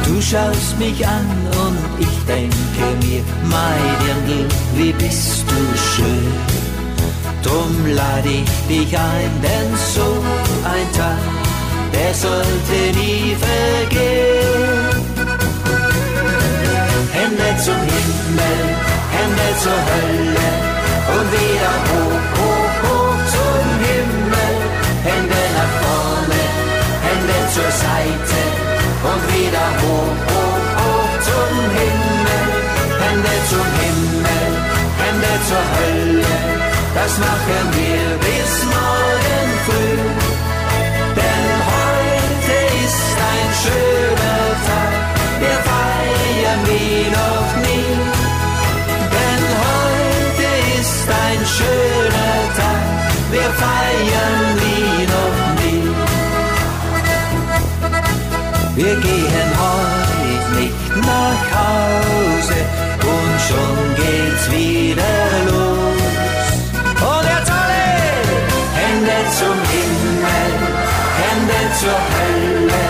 Du 0.06 0.22
schaust 0.22 0.78
mich 0.78 1.04
an 1.04 1.28
und 1.64 1.78
ich 2.04 2.16
denke 2.32 2.84
mir, 3.04 3.22
mein 3.54 3.90
Dirndl, 4.00 4.46
wie 4.76 4.92
bist 4.92 5.44
du 5.50 5.60
schön. 5.94 6.77
Drum 7.42 7.86
lad 7.94 8.26
ich 8.26 8.50
dich 8.68 8.98
ein, 8.98 9.30
denn 9.42 9.70
so 9.94 10.08
ein 10.64 10.92
Tag, 10.92 11.18
der 11.92 12.12
sollte 12.14 12.98
nie 12.98 13.36
vergehen. 13.46 14.58
Hände 17.12 17.48
zum 17.64 17.80
Himmel, 17.94 18.58
Hände 19.14 19.48
zur 19.62 19.80
Hölle 19.90 20.50
und 21.14 21.26
wieder 21.32 21.74
hoch, 21.88 22.24
hoch, 22.38 22.74
hoch 22.84 23.20
zum 23.34 23.66
Himmel. 23.86 24.54
Hände 25.08 25.42
nach 25.56 25.74
vorne, 25.82 26.42
Hände 27.06 27.38
zur 27.54 27.70
Seite 27.84 28.40
und 29.10 29.22
wieder 29.32 29.68
hoch, 29.80 30.18
hoch, 30.28 30.66
hoch 30.80 31.14
zum 31.28 31.54
Himmel. 31.78 32.42
Hände 33.02 33.34
zum 33.48 33.58
Himmel, 33.60 33.77
das 37.08 37.18
machen 37.18 37.66
wir 37.78 38.06
bis 38.26 38.52
morgen 38.76 39.48
früh. 39.66 39.98
Denn 41.18 41.48
heute 41.72 42.56
ist 42.84 43.16
ein 43.32 43.50
schöner 43.62 44.44
Tag, 44.68 44.92
wir 45.42 45.58
feiern 45.70 46.60
wie 46.70 47.00
noch 47.20 47.50
nie. 47.66 47.92
Denn 49.14 49.44
heute 49.66 50.48
ist 50.80 51.06
ein 51.26 51.40
schöner 51.56 52.36
Tag, 52.58 52.82
wir 53.34 53.50
feiern 53.64 54.46
wie 54.62 54.92
noch 55.14 55.38
nie. 55.60 55.88
Wir 58.76 58.94
gehen 59.06 59.50
heute 59.66 60.46
nicht 60.60 60.90
nach 61.10 61.42
Hause 61.58 62.58
und 63.12 63.34
schon 63.48 63.76
geht's 63.96 64.44
wieder 64.50 65.27
Hände 69.08 69.30
zum 69.30 69.58
Himmel, 69.72 70.52
Hände 71.20 71.60
zur 71.80 71.98
Hölle 72.14 72.84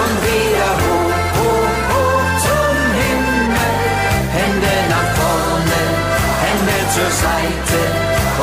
und 0.00 0.14
wieder 0.26 0.72
hoch, 0.82 1.16
hoch, 1.38 1.76
hoch 1.90 2.28
zum 2.44 2.76
Himmel. 3.00 3.74
Hände 4.36 4.74
nach 4.92 5.10
vorne, 5.18 5.82
Hände 6.44 6.78
zur 6.94 7.10
Seite 7.24 7.80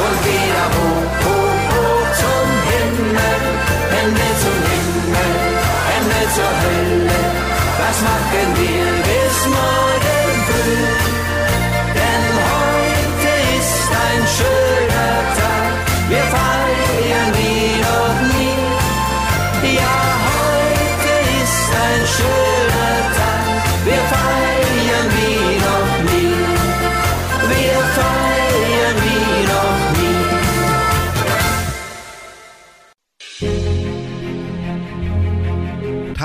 und 0.02 0.16
wieder 0.26 0.66
hoch, 0.76 1.14
hoch, 1.26 1.62
hoch 1.78 2.10
zum 2.22 2.48
Himmel. 2.74 3.42
Hände 3.94 4.28
zum 4.42 4.58
Himmel, 4.74 5.34
Hände 5.90 6.22
zur 6.36 6.54
Hölle. 6.64 7.20
Was 7.82 7.98
machen 8.02 8.48
wir 8.58 8.86
bis 9.06 9.46
morgen? 9.54 9.85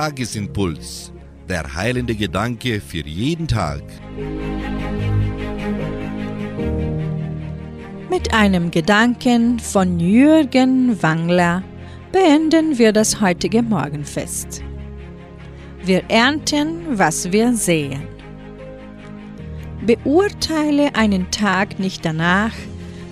Tagesimpuls 0.01 1.13
der 1.47 1.75
heilende 1.75 2.15
Gedanke 2.15 2.81
für 2.81 3.07
jeden 3.07 3.47
Tag. 3.47 3.83
Mit 8.09 8.33
einem 8.33 8.71
Gedanken 8.71 9.59
von 9.59 10.01
Jürgen 10.01 11.03
Wangler 11.03 11.63
beenden 12.13 12.79
wir 12.79 12.95
das 12.95 13.21
heutige 13.21 13.61
Morgenfest. 13.63 14.63
Wir 15.85 16.03
ernten, 16.09 16.81
was 16.93 17.31
wir 17.31 17.53
sehen. 17.53 18.01
Beurteile 19.85 20.95
einen 20.95 21.31
Tag 21.31 21.79
nicht 21.79 22.07
danach, 22.07 22.55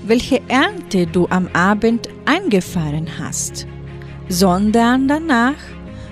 welche 0.06 0.40
Ernte 0.48 1.06
du 1.06 1.26
am 1.28 1.48
Abend 1.52 2.08
eingefahren 2.24 3.10
hast, 3.18 3.66
sondern 4.30 5.06
danach, 5.06 5.58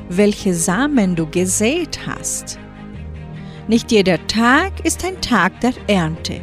welche 0.08 0.54
Samen 0.54 1.16
du 1.16 1.26
gesät 1.26 1.98
hast. 2.06 2.58
Nicht 3.68 3.90
jeder 3.90 4.24
Tag 4.26 4.84
ist 4.84 5.04
ein 5.04 5.20
Tag 5.20 5.60
der 5.60 5.72
Ernte. 5.88 6.40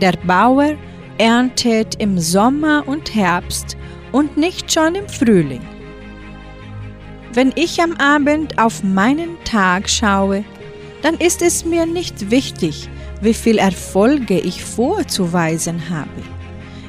Der 0.00 0.12
Bauer 0.26 0.74
erntet 1.18 1.94
im 2.00 2.18
Sommer 2.18 2.84
und 2.86 3.14
Herbst 3.14 3.76
und 4.12 4.36
nicht 4.36 4.72
schon 4.72 4.94
im 4.94 5.08
Frühling. 5.08 5.62
Wenn 7.32 7.52
ich 7.54 7.80
am 7.80 7.92
Abend 7.96 8.58
auf 8.58 8.82
meinen 8.82 9.42
Tag 9.44 9.88
schaue, 9.88 10.44
dann 11.00 11.14
ist 11.14 11.40
es 11.40 11.64
mir 11.64 11.86
nicht 11.86 12.30
wichtig, 12.30 12.88
wie 13.22 13.34
viel 13.34 13.58
Erfolge 13.58 14.38
ich 14.38 14.62
vorzuweisen 14.62 15.88
habe. 15.88 16.22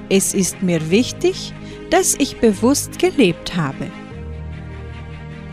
Es 0.09 0.33
ist 0.33 0.61
mir 0.61 0.91
wichtig, 0.91 1.53
dass 1.89 2.15
ich 2.15 2.37
bewusst 2.37 2.99
gelebt 2.99 3.55
habe. 3.55 3.87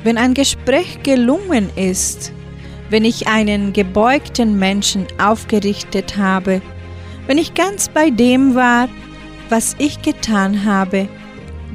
Wenn 0.03 0.17
ein 0.17 0.35
Gespräch 0.35 1.03
gelungen 1.03 1.71
ist, 1.77 2.33
wenn 2.89 3.05
ich 3.05 3.29
einen 3.29 3.73
gebeugten 3.73 4.59
Menschen 4.59 5.07
aufgerichtet 5.19 6.17
habe, 6.17 6.63
wenn 7.27 7.39
ich 7.39 7.55
ganz 7.55 7.89
bei 7.89 8.11
dem 8.11 8.55
war, 8.55 8.89
was 9.51 9.77
ich 9.79 10.01
getan 10.03 10.65
habe, 10.65 11.09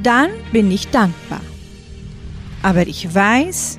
dann 0.02 0.30
bin 0.52 0.70
ich 0.70 0.88
dankbar. 0.88 1.40
Aber 2.62 2.86
ich 2.86 3.14
weiß, 3.14 3.78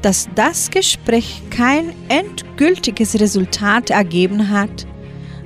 dass 0.00 0.28
das 0.34 0.70
Gespräch 0.70 1.42
kein 1.50 1.92
endgültiges 2.08 3.20
Resultat 3.20 3.90
ergeben 3.90 4.50
hat, 4.50 4.86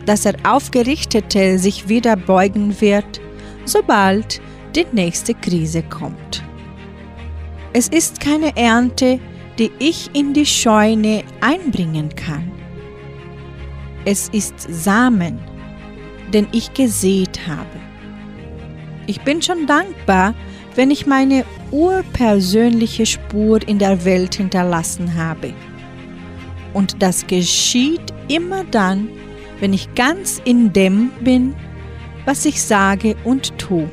dass 0.06 0.22
der 0.22 0.36
Aufgerichtete 0.44 1.58
sich 1.58 1.88
wieder 1.88 2.16
beugen 2.16 2.80
wird, 2.80 3.20
sobald 3.64 4.40
die 4.74 4.86
nächste 4.92 5.34
Krise 5.34 5.82
kommt. 5.82 6.45
Es 7.78 7.88
ist 7.88 8.20
keine 8.20 8.56
Ernte, 8.56 9.20
die 9.58 9.70
ich 9.78 10.08
in 10.14 10.32
die 10.32 10.46
Scheune 10.46 11.22
einbringen 11.42 12.08
kann. 12.16 12.50
Es 14.06 14.30
ist 14.30 14.54
Samen, 14.70 15.38
den 16.32 16.46
ich 16.52 16.72
gesät 16.72 17.38
habe. 17.46 17.78
Ich 19.06 19.20
bin 19.20 19.42
schon 19.42 19.66
dankbar, 19.66 20.32
wenn 20.74 20.90
ich 20.90 21.06
meine 21.06 21.44
urpersönliche 21.70 23.04
Spur 23.04 23.60
in 23.68 23.78
der 23.78 24.06
Welt 24.06 24.36
hinterlassen 24.36 25.14
habe. 25.14 25.52
Und 26.72 27.02
das 27.02 27.26
geschieht 27.26 28.14
immer 28.28 28.64
dann, 28.64 29.06
wenn 29.60 29.74
ich 29.74 29.94
ganz 29.94 30.40
in 30.46 30.72
dem 30.72 31.10
bin, 31.20 31.54
was 32.24 32.46
ich 32.46 32.62
sage 32.62 33.16
und 33.22 33.58
tue 33.58 33.90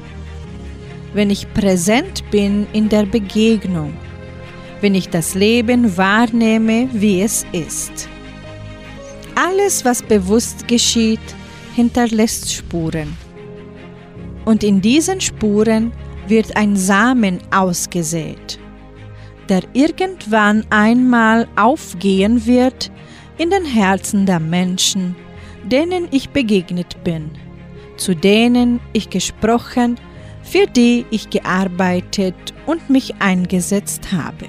wenn 1.14 1.30
ich 1.30 1.52
präsent 1.54 2.24
bin 2.32 2.68
in 2.74 2.90
der 2.90 3.06
Begegnung, 3.06 3.94
wenn 4.82 4.96
ich 4.96 5.10
das 5.10 5.36
Leben 5.36 5.96
wahrnehme, 5.96 6.90
wie 6.92 7.22
es 7.22 7.46
ist. 7.52 8.10
Alles, 9.36 9.86
was 9.86 10.02
bewusst 10.02 10.68
geschieht, 10.68 11.20
hinterlässt 11.76 12.52
Spuren. 12.52 13.16
Und 14.46 14.64
in 14.64 14.82
diesen 14.82 15.22
Spuren 15.22 15.92
wird 16.28 16.56
ein 16.58 16.76
Samen 16.76 17.40
ausgesät, 17.52 18.60
der 19.50 19.62
irgendwann 19.74 20.66
einmal 20.70 21.48
aufgehen 21.56 22.46
wird 22.46 22.92
in 23.38 23.50
den 23.50 23.66
Herzen 23.66 24.26
der 24.26 24.40
Menschen, 24.40 25.16
denen 25.64 26.08
ich 26.12 26.30
begegnet 26.30 27.04
bin, 27.04 27.32
zu 27.98 28.16
denen 28.16 28.80
ich 28.92 29.10
gesprochen 29.10 29.96
habe 29.98 30.13
für 30.54 30.68
die 30.68 31.04
ich 31.10 31.32
gearbeitet 31.32 32.36
und 32.68 32.88
mich 32.88 33.16
eingesetzt 33.18 34.12
habe. 34.12 34.46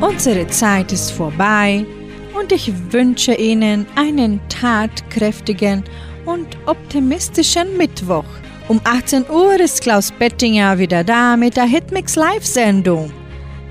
Unsere 0.00 0.48
Zeit 0.48 0.90
ist 0.90 1.12
vorbei 1.12 1.86
und 2.36 2.50
ich 2.50 2.72
wünsche 2.90 3.34
Ihnen 3.34 3.86
einen 3.94 4.40
tatkräftigen 4.48 5.84
und 6.24 6.58
optimistischen 6.66 7.76
Mittwoch. 7.76 8.24
Um 8.66 8.80
18 8.82 9.30
Uhr 9.30 9.60
ist 9.60 9.82
Klaus 9.82 10.10
Bettinger 10.10 10.78
wieder 10.80 11.04
da 11.04 11.36
mit 11.36 11.56
der 11.56 11.66
Hitmix 11.66 12.16
Live-Sendung. 12.16 13.12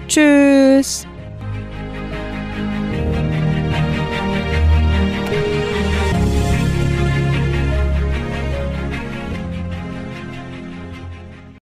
Tschüss! 0.07 1.05